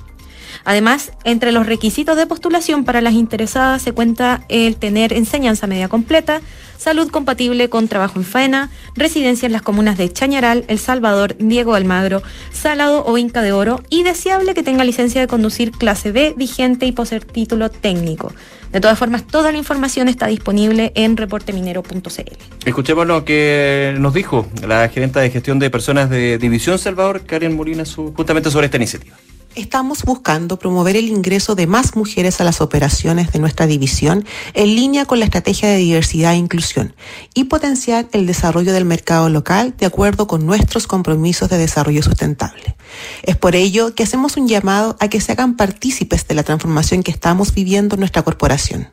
Además, 0.64 1.12
entre 1.24 1.52
los 1.52 1.66
requisitos 1.66 2.16
de 2.16 2.26
postulación 2.26 2.84
para 2.84 3.00
las 3.00 3.14
interesadas 3.14 3.82
se 3.82 3.92
cuenta 3.92 4.44
el 4.48 4.76
tener 4.76 5.12
enseñanza 5.12 5.66
media 5.66 5.88
completa, 5.88 6.40
salud 6.76 7.10
compatible 7.10 7.68
con 7.68 7.88
trabajo 7.88 8.18
en 8.18 8.24
faena, 8.24 8.70
residencia 8.94 9.46
en 9.46 9.52
las 9.52 9.62
comunas 9.62 9.98
de 9.98 10.12
Chañaral, 10.12 10.64
El 10.68 10.78
Salvador, 10.78 11.36
Diego 11.38 11.74
Almagro, 11.74 12.22
Salado 12.52 13.04
o 13.04 13.18
Inca 13.18 13.42
de 13.42 13.52
Oro 13.52 13.82
y 13.90 14.02
deseable 14.02 14.54
que 14.54 14.62
tenga 14.62 14.84
licencia 14.84 15.20
de 15.20 15.26
conducir 15.26 15.72
clase 15.72 16.12
B 16.12 16.34
vigente 16.36 16.86
y 16.86 16.92
poseer 16.92 17.24
título 17.24 17.70
técnico. 17.70 18.32
De 18.72 18.80
todas 18.80 18.98
formas, 18.98 19.26
toda 19.26 19.50
la 19.50 19.58
información 19.58 20.08
está 20.08 20.26
disponible 20.26 20.92
en 20.94 21.16
reporteminero.cl. 21.16 22.66
Escuchemos 22.66 23.06
lo 23.06 23.24
que 23.24 23.94
nos 23.98 24.12
dijo 24.12 24.46
la 24.66 24.88
gerenta 24.90 25.20
de 25.20 25.30
gestión 25.30 25.58
de 25.58 25.70
personas 25.70 26.10
de 26.10 26.36
División 26.36 26.78
Salvador, 26.78 27.22
Karen 27.24 27.56
Molina, 27.56 27.84
justamente 28.14 28.50
sobre 28.50 28.66
esta 28.66 28.76
iniciativa 28.76 29.16
estamos 29.60 30.04
buscando 30.04 30.58
promover 30.58 30.96
el 30.96 31.08
ingreso 31.08 31.54
de 31.54 31.66
más 31.66 31.96
mujeres 31.96 32.40
a 32.40 32.44
las 32.44 32.60
operaciones 32.60 33.32
de 33.32 33.38
nuestra 33.38 33.66
división 33.66 34.24
en 34.54 34.76
línea 34.76 35.04
con 35.04 35.18
la 35.18 35.24
estrategia 35.24 35.68
de 35.68 35.78
diversidad 35.78 36.32
e 36.32 36.36
inclusión 36.36 36.94
y 37.34 37.44
potenciar 37.44 38.06
el 38.12 38.26
desarrollo 38.26 38.72
del 38.72 38.84
mercado 38.84 39.28
local 39.28 39.74
de 39.76 39.86
acuerdo 39.86 40.26
con 40.26 40.46
nuestros 40.46 40.86
compromisos 40.86 41.48
de 41.48 41.58
desarrollo 41.58 42.02
sustentable. 42.02 42.76
Es 43.22 43.36
por 43.36 43.56
ello 43.56 43.94
que 43.94 44.04
hacemos 44.04 44.36
un 44.36 44.48
llamado 44.48 44.96
a 45.00 45.08
que 45.08 45.20
se 45.20 45.32
hagan 45.32 45.56
partícipes 45.56 46.26
de 46.28 46.34
la 46.34 46.44
transformación 46.44 47.02
que 47.02 47.10
estamos 47.10 47.52
viviendo 47.52 47.96
en 47.96 48.00
nuestra 48.00 48.22
corporación. 48.22 48.88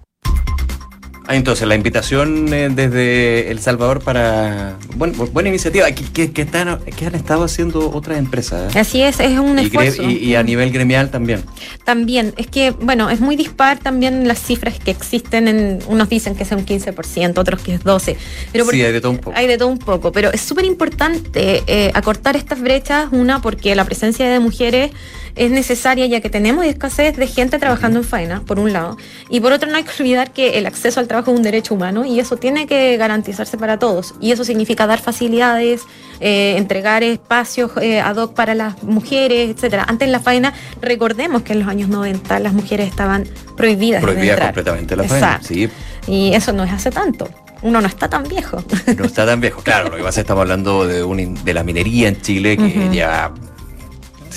Ah, 1.27 1.35
entonces, 1.35 1.67
la 1.67 1.73
invitación 1.73 2.53
eh, 2.53 2.69
desde 2.71 3.49
El 3.49 3.59
Salvador 3.59 4.03
para. 4.03 4.77
Bueno, 4.95 5.25
buena 5.27 5.49
iniciativa. 5.49 5.91
Que, 5.91 6.31
que, 6.31 6.41
están, 6.43 6.79
que 6.79 7.05
han 7.05 7.15
estado 7.15 7.43
haciendo 7.43 7.91
otras 7.91 8.19
empresas. 8.19 8.75
¿eh? 8.75 8.79
Así 8.79 9.01
es, 9.01 9.19
es 9.19 9.39
un 9.39 9.57
esfuerzo. 9.57 10.03
Y, 10.03 10.35
a 10.35 10.43
nivel 10.43 10.71
gremial 10.71 11.09
también. 11.09 11.43
También, 11.83 12.33
es 12.37 12.47
que, 12.47 12.71
bueno, 12.71 13.09
es 13.09 13.19
muy 13.21 13.35
dispar 13.35 13.79
también 13.79 14.27
las 14.27 14.39
cifras 14.39 14.79
que 14.79 14.91
existen. 14.91 15.47
En, 15.47 15.79
unos 15.87 16.09
dicen 16.09 16.35
que 16.35 16.43
es 16.43 16.51
un 16.51 16.65
15%, 16.65 17.37
otros 17.37 17.61
que 17.61 17.75
es 17.75 17.83
12%. 17.83 18.17
Pero 18.51 18.65
sí, 18.65 18.81
hay 18.83 18.91
de 18.91 19.01
todo 19.01 19.11
un 19.11 19.17
poco. 19.17 19.37
Hay 19.37 19.47
de 19.47 19.57
todo 19.57 19.69
un 19.69 19.79
poco, 19.79 20.11
pero 20.11 20.31
es 20.31 20.41
súper 20.41 20.65
importante 20.65 21.63
eh, 21.65 21.91
acortar 21.95 22.35
estas 22.35 22.61
brechas. 22.61 23.07
Una, 23.11 23.41
porque 23.41 23.73
la 23.73 23.85
presencia 23.85 24.29
de 24.29 24.39
mujeres 24.39 24.91
es 25.35 25.51
necesaria 25.51 26.05
ya 26.05 26.21
que 26.21 26.29
tenemos 26.29 26.65
escasez 26.65 27.17
de 27.17 27.27
gente 27.27 27.59
trabajando 27.59 27.99
en 27.99 28.05
faena, 28.05 28.41
por 28.45 28.59
un 28.59 28.73
lado, 28.73 28.97
y 29.29 29.39
por 29.39 29.51
otro 29.51 29.69
no 29.69 29.77
hay 29.77 29.83
que 29.83 29.91
olvidar 30.01 30.31
que 30.31 30.57
el 30.57 30.65
acceso 30.65 30.99
al 30.99 31.07
trabajo 31.07 31.14
es 31.19 31.27
un 31.27 31.41
derecho 31.41 31.73
humano 31.73 32.05
y 32.05 32.19
eso 32.19 32.37
tiene 32.37 32.67
que 32.67 32.97
garantizarse 32.97 33.57
para 33.57 33.79
todos. 33.79 34.15
Y 34.19 34.31
eso 34.31 34.43
significa 34.43 34.87
dar 34.87 34.99
facilidades, 34.99 35.81
eh, 36.19 36.55
entregar 36.57 37.03
espacios 37.03 37.71
eh, 37.81 37.99
ad 37.99 38.17
hoc 38.17 38.33
para 38.33 38.55
las 38.55 38.81
mujeres, 38.83 39.49
etcétera. 39.49 39.85
Antes 39.87 40.07
en 40.07 40.11
la 40.11 40.19
faena, 40.19 40.53
recordemos 40.81 41.41
que 41.43 41.53
en 41.53 41.59
los 41.59 41.67
años 41.67 41.89
90 41.89 42.39
las 42.39 42.53
mujeres 42.53 42.87
estaban 42.87 43.25
prohibidas. 43.55 44.01
Prohibidas 44.01 44.39
completamente 44.39 44.95
la 44.95 45.03
faena, 45.03 45.39
sí. 45.41 45.69
Y 46.07 46.33
eso 46.33 46.53
no 46.53 46.63
es 46.63 46.71
hace 46.71 46.91
tanto 46.91 47.29
uno 47.61 47.81
no 47.81 47.87
está 47.87 48.07
tan 48.07 48.23
viejo. 48.23 48.63
No 48.97 49.05
está 49.05 49.25
tan 49.25 49.41
viejo, 49.41 49.61
claro. 49.61 49.89
Lo 49.89 49.97
que 49.97 50.03
pasa 50.03 50.09
es 50.09 50.15
que 50.15 50.21
estamos 50.21 50.41
hablando 50.41 50.85
de, 50.85 51.03
un, 51.03 51.43
de 51.43 51.53
la 51.53 51.63
minería 51.63 52.07
en 52.07 52.21
Chile 52.21 52.57
que 52.57 52.89
ya 52.93 53.31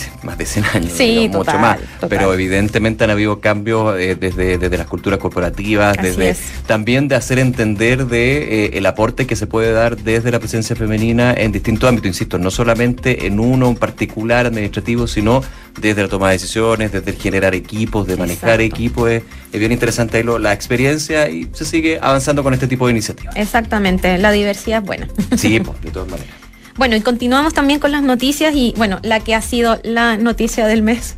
más 0.23 0.39
de 0.39 0.47
100 0.47 0.65
años, 0.75 0.93
sí, 0.93 1.29
mucho 1.33 1.59
más. 1.59 1.79
Pero 2.09 2.33
evidentemente 2.33 3.05
han 3.05 3.11
habido 3.11 3.41
cambios 3.41 3.99
eh, 3.99 4.17
desde, 4.19 4.59
desde 4.59 4.79
las 4.79 4.87
culturas 4.87 5.19
corporativas, 5.19 5.97
desde 6.01 6.37
también 6.67 7.09
de 7.09 7.17
hacer 7.17 7.39
entender 7.39 8.07
de 8.07 8.67
eh, 8.67 8.71
el 8.75 8.87
aporte 8.87 9.27
que 9.27 9.37
se 9.37 9.47
puede 9.47 9.73
dar 9.73 9.97
desde 9.97 10.31
la 10.31 10.39
presencia 10.39 10.77
femenina 10.77 11.33
en 11.35 11.53
distintos 11.53 11.89
ámbitos, 11.89 12.09
insisto, 12.09 12.39
no 12.39 12.51
solamente 12.51 13.27
en 13.27 13.41
uno 13.41 13.69
en 13.69 13.77
particular 13.77 14.47
administrativo, 14.47 15.07
sino 15.07 15.43
desde 15.81 16.03
la 16.03 16.09
toma 16.09 16.29
de 16.29 16.35
decisiones, 16.35 16.93
desde 16.93 17.11
el 17.11 17.17
generar 17.17 17.55
equipos, 17.55 18.07
de 18.07 18.17
manejar 18.17 18.61
equipos. 18.61 19.11
Es, 19.11 19.23
bien 19.53 19.73
interesante 19.73 20.23
la 20.25 20.53
experiencia 20.53 21.29
y 21.29 21.49
se 21.53 21.65
sigue 21.65 21.99
avanzando 22.01 22.43
con 22.43 22.55
este 22.55 22.67
tipo 22.67 22.87
de 22.87 22.93
iniciativas. 22.93 23.35
Exactamente, 23.37 24.19
la 24.19 24.31
diversidad 24.31 24.81
es 24.81 24.87
buena. 24.87 25.09
Sí, 25.37 25.61
pues, 25.65 25.81
de 25.81 25.91
todas 25.91 26.09
maneras. 26.09 26.48
Bueno, 26.79 26.95
y 26.95 27.01
continuamos 27.01 27.55
también 27.55 27.81
con 27.81 27.91
las 27.91 28.03
noticias 28.03 28.55
y 28.55 28.73
bueno, 28.77 29.01
la 29.03 29.19
que 29.19 29.35
ha 29.35 29.43
sido 29.43 29.81
la 29.83 30.17
noticia 30.17 30.65
del 30.67 30.83
mes 30.83 31.17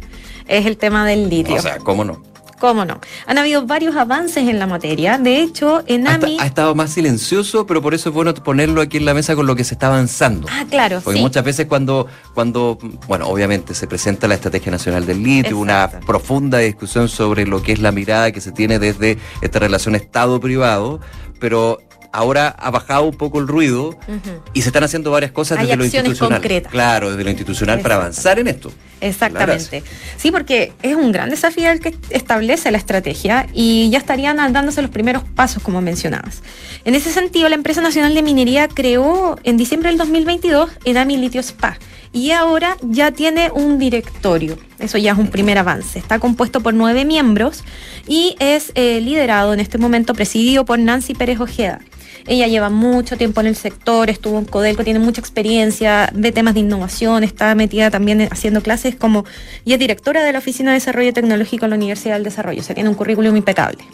es 0.48 0.64
el 0.64 0.78
tema 0.78 1.06
del 1.06 1.28
litio. 1.28 1.54
O 1.54 1.60
sea, 1.60 1.76
¿cómo 1.78 2.02
no? 2.02 2.22
¿Cómo 2.58 2.86
no? 2.86 2.98
Han 3.26 3.38
habido 3.38 3.66
varios 3.66 3.94
avances 3.96 4.48
en 4.48 4.58
la 4.58 4.66
materia. 4.66 5.18
De 5.18 5.40
hecho, 5.40 5.82
Enami... 5.86 6.38
Ha, 6.38 6.44
ha, 6.44 6.46
estado 6.46 6.74
más 6.74 6.90
silencioso, 6.92 7.66
pero 7.66 7.82
por 7.82 7.94
eso 7.94 8.08
es 8.08 8.14
bueno 8.14 8.32
ponerlo 8.34 8.80
aquí 8.80 8.96
en 8.96 9.04
la 9.04 9.12
mesa 9.12 9.34
con 9.34 9.46
lo 9.46 9.54
que 9.54 9.64
se 9.64 9.74
está 9.74 9.88
avanzando. 9.88 10.46
Ah, 10.50 10.64
claro. 10.68 11.00
Porque 11.02 11.20
muchas 11.20 11.44
veces 11.44 11.66
cuando, 11.66 12.06
cuando, 12.34 12.78
bueno, 13.06 13.28
obviamente 13.28 13.74
se 13.74 13.86
presenta 13.86 14.28
la 14.28 14.34
Estrategia 14.34 14.72
Nacional 14.72 15.06
del 15.06 15.22
Litio, 15.22 15.58
una 15.58 15.88
profunda 16.06 16.58
discusión 16.58 17.08
sobre 17.08 17.46
lo 17.46 17.62
que 17.62 17.72
es 17.72 17.80
la 17.80 17.92
mirada 17.92 18.32
que 18.32 18.40
se 18.40 18.52
tiene 18.52 18.78
desde 18.78 19.18
esta 19.40 19.58
relación 19.58 19.94
Estado-privado, 19.94 21.00
pero 21.38 21.78
ahora 22.12 22.48
ha 22.48 22.70
bajado 22.70 23.04
un 23.04 23.16
poco 23.16 23.38
el 23.38 23.48
ruido 23.48 23.96
y 24.52 24.62
se 24.62 24.68
están 24.68 24.84
haciendo 24.84 25.10
varias 25.10 25.32
cosas 25.32 25.60
desde 25.60 25.76
lo 25.76 25.84
institucional. 25.84 26.40
Concretas. 26.40 26.72
Claro, 26.72 27.10
desde 27.10 27.24
lo 27.24 27.30
institucional 27.30 27.80
para 27.80 27.96
avanzar 27.96 28.38
en 28.38 28.48
esto. 28.48 28.72
Exactamente. 29.00 29.82
Sí, 30.16 30.30
porque 30.30 30.72
es 30.82 30.94
un 30.94 31.12
gran 31.12 31.30
desafío 31.30 31.70
el 31.70 31.80
que 31.80 31.96
establece 32.10 32.70
la 32.70 32.78
estrategia 32.78 33.46
y 33.52 33.88
ya 33.90 33.98
estarían 33.98 34.36
dándose 34.52 34.82
los 34.82 34.90
primeros 34.90 35.24
pasos, 35.24 35.62
como 35.62 35.80
mencionabas. 35.80 36.42
En 36.84 36.94
ese 36.94 37.10
sentido, 37.10 37.48
la 37.48 37.54
empresa 37.54 37.80
nacional 37.80 38.14
de 38.14 38.22
minería 38.22 38.68
creó 38.68 39.38
en 39.44 39.56
diciembre 39.56 39.88
del 39.90 39.98
2022 39.98 40.70
Enami 40.84 41.16
Litio 41.16 41.40
Spa 41.40 41.78
y 42.12 42.32
ahora 42.32 42.76
ya 42.82 43.12
tiene 43.12 43.50
un 43.52 43.78
directorio. 43.78 44.58
Eso 44.78 44.98
ya 44.98 45.12
es 45.12 45.18
un 45.18 45.28
primer 45.28 45.58
avance. 45.58 45.98
Está 45.98 46.18
compuesto 46.18 46.60
por 46.60 46.74
nueve 46.74 47.04
miembros 47.04 47.62
y 48.06 48.36
es 48.40 48.72
eh, 48.74 49.00
liderado 49.00 49.54
en 49.54 49.60
este 49.60 49.78
momento, 49.78 50.14
presidido 50.14 50.64
por 50.64 50.78
Nancy 50.78 51.14
Pérez 51.14 51.40
Ojeda. 51.40 51.80
Ella 52.26 52.46
lleva 52.46 52.70
mucho 52.70 53.16
tiempo 53.16 53.40
en 53.40 53.46
el 53.46 53.56
sector, 53.56 54.10
estuvo 54.10 54.38
en 54.38 54.44
Codelco, 54.44 54.84
tiene 54.84 54.98
mucha 54.98 55.20
experiencia 55.20 56.10
de 56.14 56.32
temas 56.32 56.54
de 56.54 56.60
innovación, 56.60 57.24
está 57.24 57.54
metida 57.54 57.90
también 57.90 58.28
haciendo 58.30 58.62
clases 58.62 58.96
como 58.96 59.24
y 59.64 59.72
es 59.72 59.78
directora 59.78 60.22
de 60.22 60.32
la 60.32 60.38
Oficina 60.38 60.70
de 60.70 60.74
Desarrollo 60.74 61.12
Tecnológico 61.12 61.64
en 61.66 61.70
la 61.70 61.76
Universidad 61.76 62.14
del 62.14 62.24
Desarrollo, 62.24 62.60
o 62.60 62.64
sea, 62.64 62.74
tiene 62.74 62.90
un 62.90 62.94
currículum 62.94 63.36
impecable. 63.36 63.84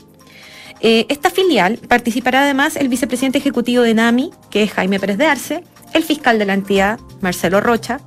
Eh, 0.81 1.07
esta 1.09 1.31
filial 1.31 1.79
participará 1.89 2.43
además 2.43 2.77
el 2.77 2.89
vicepresidente 2.89 3.39
ejecutivo 3.39 3.83
de 3.83 3.95
NAMI, 3.95 4.31
que 4.51 4.63
es 4.63 4.73
Jaime 4.73 5.01
Pérez 5.01 5.17
de 5.17 5.27
Arce, 5.27 5.65
el 5.95 6.05
fiscal 6.05 6.39
de 6.39 6.45
la 6.45 6.55
entidad, 6.55 7.01
Marcelo 7.21 7.61
Rocha, 7.61 8.01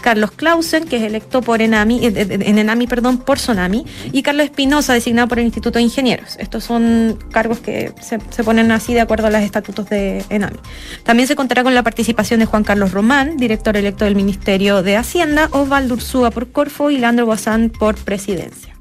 Carlos 0.00 0.30
Clausen, 0.32 0.84
que 0.84 0.96
es 0.96 1.02
electo 1.02 1.42
por 1.42 1.62
Enami, 1.62 2.06
eh, 2.06 2.26
en 2.28 2.58
Enami, 2.58 2.86
perdón, 2.86 3.18
por 3.18 3.38
Sonami, 3.38 3.86
y 4.12 4.22
Carlos 4.22 4.44
Espinosa, 4.44 4.94
designado 4.94 5.28
por 5.28 5.38
el 5.38 5.44
Instituto 5.44 5.78
de 5.78 5.84
Ingenieros. 5.84 6.36
Estos 6.38 6.64
son 6.64 7.18
cargos 7.30 7.60
que 7.60 7.92
se, 8.00 8.18
ponen 8.42 8.72
así 8.72 8.94
de 8.94 9.00
acuerdo 9.00 9.26
a 9.26 9.30
los 9.30 9.42
estatutos 9.42 9.88
de 9.88 10.24
Enami. 10.30 10.58
También 11.04 11.26
se 11.26 11.36
contará 11.36 11.62
con 11.62 11.74
la 11.74 11.82
participación 11.82 12.40
de 12.40 12.46
Juan 12.46 12.64
Carlos 12.64 12.92
Román, 12.92 13.36
director 13.36 13.76
electo 13.76 14.04
del 14.04 14.16
Ministerio 14.16 14.82
de 14.82 14.96
Hacienda, 14.96 15.48
Osvaldo 15.52 15.94
Ursúa 15.94 16.30
por 16.30 16.50
Corfo 16.50 16.90
y 16.90 16.98
Leandro 16.98 17.26
Guasán 17.26 17.70
por 17.70 17.96
Presidencia. 17.96 18.79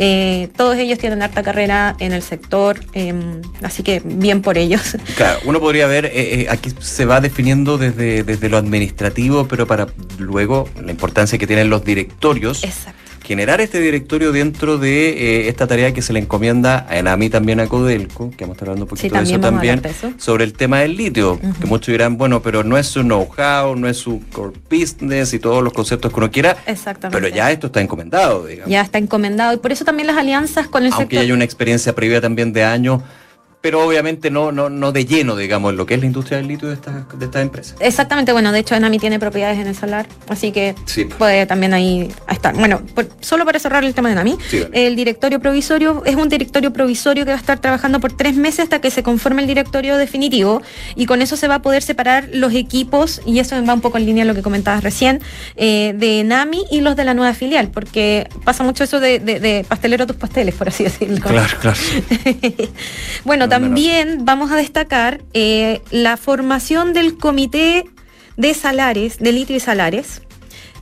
Eh, 0.00 0.48
todos 0.56 0.76
ellos 0.76 0.98
tienen 0.98 1.22
harta 1.22 1.42
carrera 1.42 1.96
en 1.98 2.12
el 2.12 2.22
sector, 2.22 2.80
em, 2.92 3.42
así 3.62 3.82
que 3.82 4.00
bien 4.04 4.42
por 4.42 4.56
ellos. 4.56 4.96
Claro, 5.16 5.40
uno 5.44 5.58
podría 5.58 5.88
ver, 5.88 6.06
eh, 6.06 6.10
eh, 6.14 6.46
aquí 6.48 6.70
se 6.78 7.04
va 7.04 7.20
definiendo 7.20 7.76
desde, 7.76 8.22
desde 8.22 8.48
lo 8.48 8.56
administrativo, 8.56 9.48
pero 9.48 9.66
para 9.66 9.88
luego 10.18 10.68
la 10.80 10.92
importancia 10.92 11.38
que 11.38 11.46
tienen 11.48 11.70
los 11.70 11.84
directorios. 11.84 12.62
Exacto 12.62 13.07
generar 13.28 13.60
este 13.60 13.78
directorio 13.78 14.32
dentro 14.32 14.78
de 14.78 15.10
eh, 15.10 15.48
esta 15.48 15.66
tarea 15.66 15.92
que 15.92 16.00
se 16.00 16.14
le 16.14 16.18
encomienda 16.18 16.86
a, 16.88 17.16
mí 17.18 17.28
también 17.28 17.60
a 17.60 17.66
Codelco, 17.66 18.30
que 18.30 18.44
vamos 18.44 18.54
a 18.54 18.56
estar 18.56 18.68
hablando 18.70 18.86
un 18.86 18.88
poquito 18.88 19.14
de 19.14 19.22
eso 19.22 19.38
también, 19.38 19.82
sobre 20.16 20.44
el 20.44 20.54
tema 20.54 20.78
del 20.78 20.96
litio, 20.96 21.38
que 21.60 21.66
muchos 21.66 21.92
dirán, 21.92 22.16
bueno, 22.16 22.40
pero 22.40 22.64
no 22.64 22.78
es 22.78 22.86
su 22.86 23.02
know-how, 23.02 23.76
no 23.76 23.86
es 23.86 23.98
su 23.98 24.22
core 24.32 24.56
business 24.70 25.34
y 25.34 25.38
todos 25.38 25.62
los 25.62 25.74
conceptos 25.74 26.10
que 26.10 26.18
uno 26.18 26.30
quiera, 26.30 26.56
Exactamente. 26.64 27.20
pero 27.20 27.28
ya 27.28 27.52
esto 27.52 27.66
está 27.66 27.82
encomendado, 27.82 28.46
digamos. 28.46 28.70
Ya 28.70 28.80
está 28.80 28.96
encomendado 28.96 29.52
y 29.52 29.58
por 29.58 29.72
eso 29.72 29.84
también 29.84 30.06
las 30.06 30.16
alianzas 30.16 30.66
con 30.66 30.86
el 30.86 30.92
Aunque 30.94 31.18
hay 31.18 31.30
una 31.30 31.44
experiencia 31.44 31.94
previa 31.94 32.22
también 32.22 32.54
de 32.54 32.64
años 32.64 33.02
pero 33.60 33.84
obviamente 33.84 34.30
no, 34.30 34.52
no, 34.52 34.70
no 34.70 34.92
de 34.92 35.04
lleno, 35.04 35.34
digamos, 35.34 35.74
lo 35.74 35.84
que 35.84 35.94
es 35.94 36.00
la 36.00 36.06
industria 36.06 36.38
del 36.38 36.46
litio 36.46 36.68
de 36.68 36.74
estas 36.74 36.94
de 37.18 37.24
esta 37.24 37.40
empresas. 37.40 37.76
Exactamente, 37.80 38.32
bueno, 38.32 38.52
de 38.52 38.60
hecho 38.60 38.74
Enami 38.74 38.98
tiene 38.98 39.18
propiedades 39.18 39.58
en 39.58 39.66
el 39.66 39.74
salar, 39.74 40.06
así 40.28 40.52
que 40.52 40.74
puede 41.18 41.46
también 41.46 41.74
ahí 41.74 42.08
estar. 42.30 42.54
Bueno, 42.54 42.82
solo 43.20 43.44
para 43.44 43.58
cerrar 43.58 43.84
el 43.84 43.94
tema 43.94 44.08
de 44.08 44.12
Enami, 44.12 44.38
el 44.72 44.94
directorio 44.94 45.40
provisorio 45.40 46.02
es 46.04 46.14
un 46.14 46.28
directorio 46.28 46.72
provisorio 46.72 47.24
que 47.24 47.32
va 47.32 47.36
a 47.36 47.40
estar 47.40 47.58
trabajando 47.58 48.00
por 48.00 48.12
tres 48.12 48.36
meses 48.36 48.60
hasta 48.60 48.80
que 48.80 48.90
se 48.90 49.02
conforme 49.02 49.42
el 49.42 49.48
directorio 49.48 49.96
definitivo 49.96 50.62
y 50.94 51.06
con 51.06 51.20
eso 51.20 51.36
se 51.36 51.48
va 51.48 51.56
a 51.56 51.62
poder 51.62 51.82
separar 51.82 52.28
los 52.32 52.54
equipos, 52.54 53.20
y 53.26 53.40
eso 53.40 53.56
va 53.64 53.74
un 53.74 53.80
poco 53.80 53.98
en 53.98 54.06
línea 54.06 54.22
a 54.22 54.26
lo 54.26 54.34
que 54.34 54.42
comentabas 54.42 54.84
recién, 54.84 55.20
eh, 55.56 55.94
de 55.96 56.20
Enami 56.20 56.64
y 56.70 56.80
los 56.80 56.94
de 56.94 57.04
la 57.04 57.14
nueva 57.14 57.34
filial, 57.34 57.70
porque 57.70 58.28
pasa 58.44 58.62
mucho 58.62 58.84
eso 58.84 59.00
de, 59.00 59.18
de 59.18 59.64
pastelero 59.68 60.04
a 60.04 60.06
tus 60.06 60.16
pasteles, 60.16 60.54
por 60.54 60.68
así 60.68 60.84
decirlo. 60.84 61.20
Claro, 61.20 61.56
claro. 61.60 61.78
bueno, 63.24 63.47
también 63.48 64.24
vamos 64.24 64.50
a 64.50 64.56
destacar 64.56 65.22
eh, 65.32 65.80
la 65.90 66.16
formación 66.16 66.92
del 66.92 67.16
Comité 67.16 67.84
de 68.36 68.54
Salares, 68.54 69.18
de 69.18 69.32
Litio 69.32 69.56
y 69.56 69.60
Salares, 69.60 70.22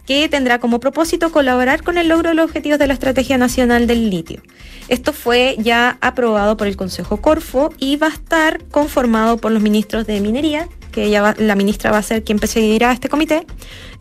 que 0.04 0.28
tendrá 0.28 0.58
como 0.58 0.80
propósito 0.80 1.30
colaborar 1.30 1.82
con 1.82 1.98
el 1.98 2.08
logro 2.08 2.30
de 2.30 2.34
los 2.34 2.46
objetivos 2.46 2.78
de 2.78 2.86
la 2.86 2.94
Estrategia 2.94 3.38
Nacional 3.38 3.86
del 3.86 4.10
Litio. 4.10 4.42
Esto 4.88 5.12
fue 5.12 5.56
ya 5.58 5.98
aprobado 6.00 6.56
por 6.56 6.66
el 6.66 6.76
Consejo 6.76 7.20
Corfo 7.20 7.72
y 7.78 7.96
va 7.96 8.08
a 8.08 8.10
estar 8.10 8.64
conformado 8.64 9.36
por 9.38 9.52
los 9.52 9.62
ministros 9.62 10.06
de 10.06 10.20
Minería, 10.20 10.68
que 10.96 11.04
ella 11.04 11.34
la 11.36 11.54
ministra 11.56 11.90
va 11.90 11.98
a 11.98 12.02
ser 12.02 12.24
quien 12.24 12.38
presidirá 12.38 12.90
este 12.90 13.10
comité, 13.10 13.46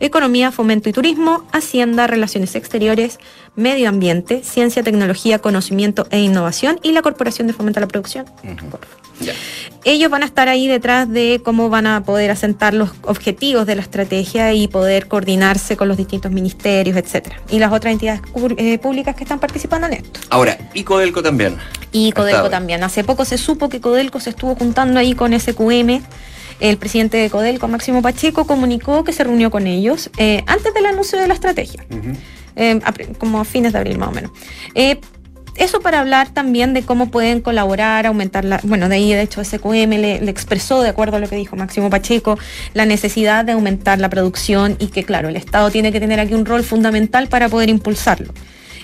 Economía, 0.00 0.50
Fomento 0.50 0.88
y 0.88 0.94
Turismo, 0.94 1.46
Hacienda, 1.52 2.06
Relaciones 2.06 2.54
Exteriores, 2.54 3.18
Medio 3.54 3.90
Ambiente, 3.90 4.42
Ciencia, 4.42 4.82
Tecnología, 4.82 5.38
Conocimiento 5.38 6.06
e 6.10 6.20
Innovación 6.20 6.80
y 6.82 6.92
la 6.92 7.02
Corporación 7.02 7.48
de 7.48 7.52
Fomento 7.52 7.80
a 7.80 7.82
la 7.82 7.88
Producción. 7.88 8.24
Ellos 9.84 10.10
van 10.10 10.22
a 10.22 10.26
estar 10.26 10.48
ahí 10.48 10.68
detrás 10.68 11.06
de 11.12 11.42
cómo 11.44 11.68
van 11.68 11.86
a 11.86 12.02
poder 12.02 12.30
asentar 12.30 12.72
los 12.72 12.88
objetivos 13.02 13.66
de 13.66 13.76
la 13.76 13.82
estrategia 13.82 14.54
y 14.54 14.66
poder 14.66 15.06
coordinarse 15.06 15.76
con 15.76 15.88
los 15.88 15.98
distintos 15.98 16.32
ministerios, 16.32 16.96
etcétera. 16.96 17.42
Y 17.50 17.58
las 17.58 17.74
otras 17.74 17.92
entidades 17.92 18.22
eh, 18.56 18.78
públicas 18.78 19.14
que 19.14 19.24
están 19.24 19.38
participando 19.38 19.86
en 19.86 19.92
esto. 19.94 20.18
Ahora, 20.30 20.56
y 20.72 20.82
Codelco 20.82 21.22
también. 21.22 21.58
Y 21.92 22.12
Codelco 22.12 22.48
también. 22.48 22.82
Hace 22.82 23.04
poco 23.04 23.26
se 23.26 23.36
supo 23.36 23.68
que 23.68 23.82
Codelco 23.82 24.18
se 24.18 24.30
estuvo 24.30 24.54
juntando 24.54 24.98
ahí 24.98 25.14
con 25.14 25.38
SQM 25.38 26.00
el 26.60 26.76
presidente 26.78 27.16
de 27.16 27.30
Codelco, 27.30 27.68
Máximo 27.68 28.02
Pacheco, 28.02 28.46
comunicó 28.46 29.04
que 29.04 29.12
se 29.12 29.24
reunió 29.24 29.50
con 29.50 29.66
ellos 29.66 30.10
eh, 30.16 30.42
antes 30.46 30.72
del 30.74 30.86
anuncio 30.86 31.18
de 31.18 31.28
la 31.28 31.34
estrategia, 31.34 31.84
eh, 32.56 32.80
como 33.18 33.40
a 33.40 33.44
fines 33.44 33.72
de 33.72 33.78
abril 33.78 33.98
más 33.98 34.08
o 34.08 34.12
menos. 34.12 34.30
Eh, 34.74 35.00
eso 35.56 35.80
para 35.80 36.00
hablar 36.00 36.34
también 36.34 36.74
de 36.74 36.82
cómo 36.82 37.10
pueden 37.10 37.40
colaborar, 37.40 38.06
aumentar 38.06 38.44
la. 38.44 38.60
Bueno, 38.62 38.90
de 38.90 38.96
ahí 38.96 39.12
de 39.14 39.22
hecho 39.22 39.42
SQM 39.42 39.88
le, 39.90 40.20
le, 40.20 40.30
expresó, 40.30 40.82
de 40.82 40.90
acuerdo 40.90 41.16
a 41.16 41.20
lo 41.20 41.28
que 41.28 41.36
dijo 41.36 41.56
Máximo 41.56 41.88
Pacheco, 41.88 42.38
la 42.74 42.84
necesidad 42.84 43.44
de 43.44 43.52
aumentar 43.52 43.98
la 43.98 44.10
producción 44.10 44.76
y 44.78 44.88
que, 44.88 45.04
claro, 45.04 45.30
el 45.30 45.36
Estado 45.36 45.70
tiene 45.70 45.92
que 45.92 46.00
tener 46.00 46.20
aquí 46.20 46.34
un 46.34 46.44
rol 46.44 46.62
fundamental 46.62 47.28
para 47.28 47.48
poder 47.48 47.70
impulsarlo. 47.70 48.34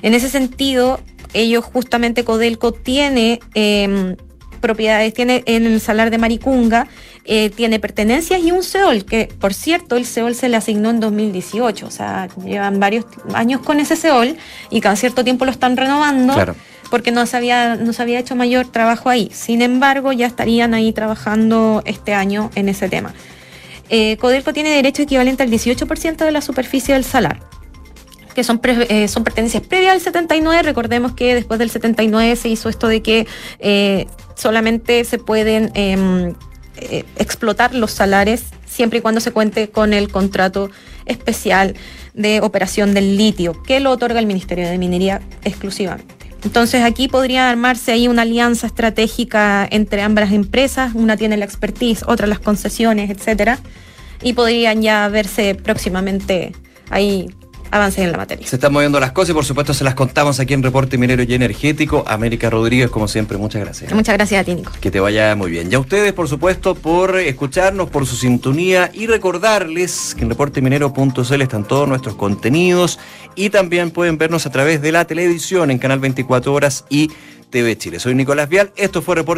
En 0.00 0.14
ese 0.14 0.30
sentido, 0.30 1.00
ellos 1.34 1.64
justamente 1.64 2.24
Codelco 2.24 2.72
tiene 2.72 3.40
em, 3.54 4.16
propiedades, 4.60 5.12
tiene 5.12 5.42
en 5.46 5.66
el 5.66 5.80
salar 5.80 6.10
de 6.10 6.18
Maricunga, 6.18 6.86
eh, 7.24 7.50
tiene 7.50 7.78
pertenencias 7.78 8.40
y 8.42 8.50
un 8.50 8.62
SEOL, 8.62 9.04
que 9.04 9.28
por 9.38 9.54
cierto 9.54 9.96
el 9.96 10.06
SEOL 10.06 10.34
se 10.34 10.48
le 10.48 10.56
asignó 10.56 10.90
en 10.90 11.00
2018, 11.00 11.86
o 11.86 11.90
sea, 11.90 12.28
llevan 12.44 12.80
varios 12.80 13.04
años 13.34 13.60
con 13.60 13.78
ese 13.78 13.96
SEOL 13.96 14.36
y 14.70 14.80
cada 14.80 14.96
cierto 14.96 15.22
tiempo 15.22 15.44
lo 15.44 15.50
están 15.50 15.76
renovando. 15.76 16.34
Porque 16.90 17.10
no 17.10 17.24
se, 17.24 17.38
había, 17.38 17.76
no 17.76 17.94
se 17.94 18.02
había 18.02 18.18
hecho 18.18 18.36
mayor 18.36 18.66
trabajo 18.66 19.08
ahí. 19.08 19.30
Sin 19.32 19.62
embargo, 19.62 20.12
ya 20.12 20.26
estarían 20.26 20.74
ahí 20.74 20.92
trabajando 20.92 21.82
este 21.86 22.12
año 22.12 22.50
en 22.54 22.68
ese 22.68 22.90
tema. 22.90 23.14
Eh, 23.88 24.18
Codelco 24.18 24.52
tiene 24.52 24.68
derecho 24.68 25.00
equivalente 25.00 25.42
al 25.42 25.50
18% 25.50 26.16
de 26.16 26.32
la 26.32 26.42
superficie 26.42 26.92
del 26.92 27.04
salar 27.04 27.40
que 28.34 28.44
son, 28.44 28.60
eh, 28.64 29.08
son 29.08 29.24
pertenencias 29.24 29.62
previas 29.62 29.92
al 29.92 30.00
79. 30.00 30.62
Recordemos 30.62 31.12
que 31.12 31.34
después 31.34 31.58
del 31.58 31.70
79 31.70 32.36
se 32.36 32.48
hizo 32.48 32.68
esto 32.68 32.88
de 32.88 33.02
que 33.02 33.26
eh, 33.58 34.06
solamente 34.34 35.04
se 35.04 35.18
pueden 35.18 35.70
em, 35.74 36.34
eh, 36.76 37.04
explotar 37.16 37.74
los 37.74 37.90
salares 37.90 38.44
siempre 38.66 38.98
y 38.98 39.02
cuando 39.02 39.20
se 39.20 39.32
cuente 39.32 39.68
con 39.68 39.92
el 39.92 40.10
contrato 40.10 40.70
especial 41.06 41.74
de 42.14 42.40
operación 42.40 42.94
del 42.94 43.16
litio, 43.16 43.62
que 43.62 43.80
lo 43.80 43.90
otorga 43.90 44.20
el 44.20 44.26
Ministerio 44.26 44.68
de 44.68 44.78
Minería 44.78 45.20
exclusivamente. 45.44 46.14
Entonces 46.44 46.82
aquí 46.82 47.08
podría 47.08 47.50
armarse 47.50 47.92
ahí 47.92 48.08
una 48.08 48.22
alianza 48.22 48.66
estratégica 48.66 49.66
entre 49.70 50.02
ambas 50.02 50.32
empresas, 50.32 50.92
una 50.94 51.16
tiene 51.16 51.36
la 51.36 51.44
expertise, 51.44 52.02
otra 52.06 52.26
las 52.26 52.40
concesiones, 52.40 53.10
etcétera, 53.10 53.58
y 54.22 54.32
podrían 54.32 54.82
ya 54.82 55.08
verse 55.08 55.54
próximamente 55.54 56.52
ahí 56.90 57.30
avances 57.72 58.04
en 58.04 58.12
la 58.12 58.18
materia. 58.18 58.46
Se 58.46 58.56
están 58.56 58.72
moviendo 58.72 59.00
las 59.00 59.12
cosas 59.12 59.30
y 59.30 59.32
por 59.32 59.44
supuesto 59.44 59.74
se 59.74 59.82
las 59.82 59.94
contamos 59.94 60.38
aquí 60.38 60.54
en 60.54 60.62
Reporte 60.62 60.98
Minero 60.98 61.22
y 61.22 61.34
Energético. 61.34 62.04
América 62.06 62.50
Rodríguez, 62.50 62.90
como 62.90 63.08
siempre, 63.08 63.38
muchas 63.38 63.62
gracias. 63.62 63.92
Muchas 63.92 64.14
gracias 64.14 64.42
a 64.42 64.44
ti, 64.44 64.54
Nico. 64.54 64.72
Que 64.80 64.90
te 64.90 65.00
vaya 65.00 65.34
muy 65.34 65.50
bien. 65.50 65.72
Y 65.72 65.74
a 65.74 65.80
ustedes, 65.80 66.12
por 66.12 66.28
supuesto, 66.28 66.74
por 66.74 67.16
escucharnos, 67.18 67.88
por 67.88 68.06
su 68.06 68.14
sintonía 68.14 68.90
y 68.92 69.06
recordarles 69.06 70.14
que 70.14 70.22
en 70.22 70.30
reporteminero.cl 70.30 71.42
están 71.42 71.66
todos 71.66 71.88
nuestros 71.88 72.14
contenidos 72.14 72.98
y 73.34 73.50
también 73.50 73.90
pueden 73.90 74.18
vernos 74.18 74.46
a 74.46 74.50
través 74.50 74.82
de 74.82 74.92
la 74.92 75.06
televisión 75.06 75.70
en 75.70 75.78
Canal 75.78 75.98
24 75.98 76.52
Horas 76.52 76.84
y 76.90 77.10
TV 77.52 77.76
Chile. 77.76 78.00
Soy 78.00 78.14
Nicolás 78.14 78.48
Vial, 78.48 78.72
esto 78.76 79.02
fue 79.02 79.14
Reporte 79.14 79.30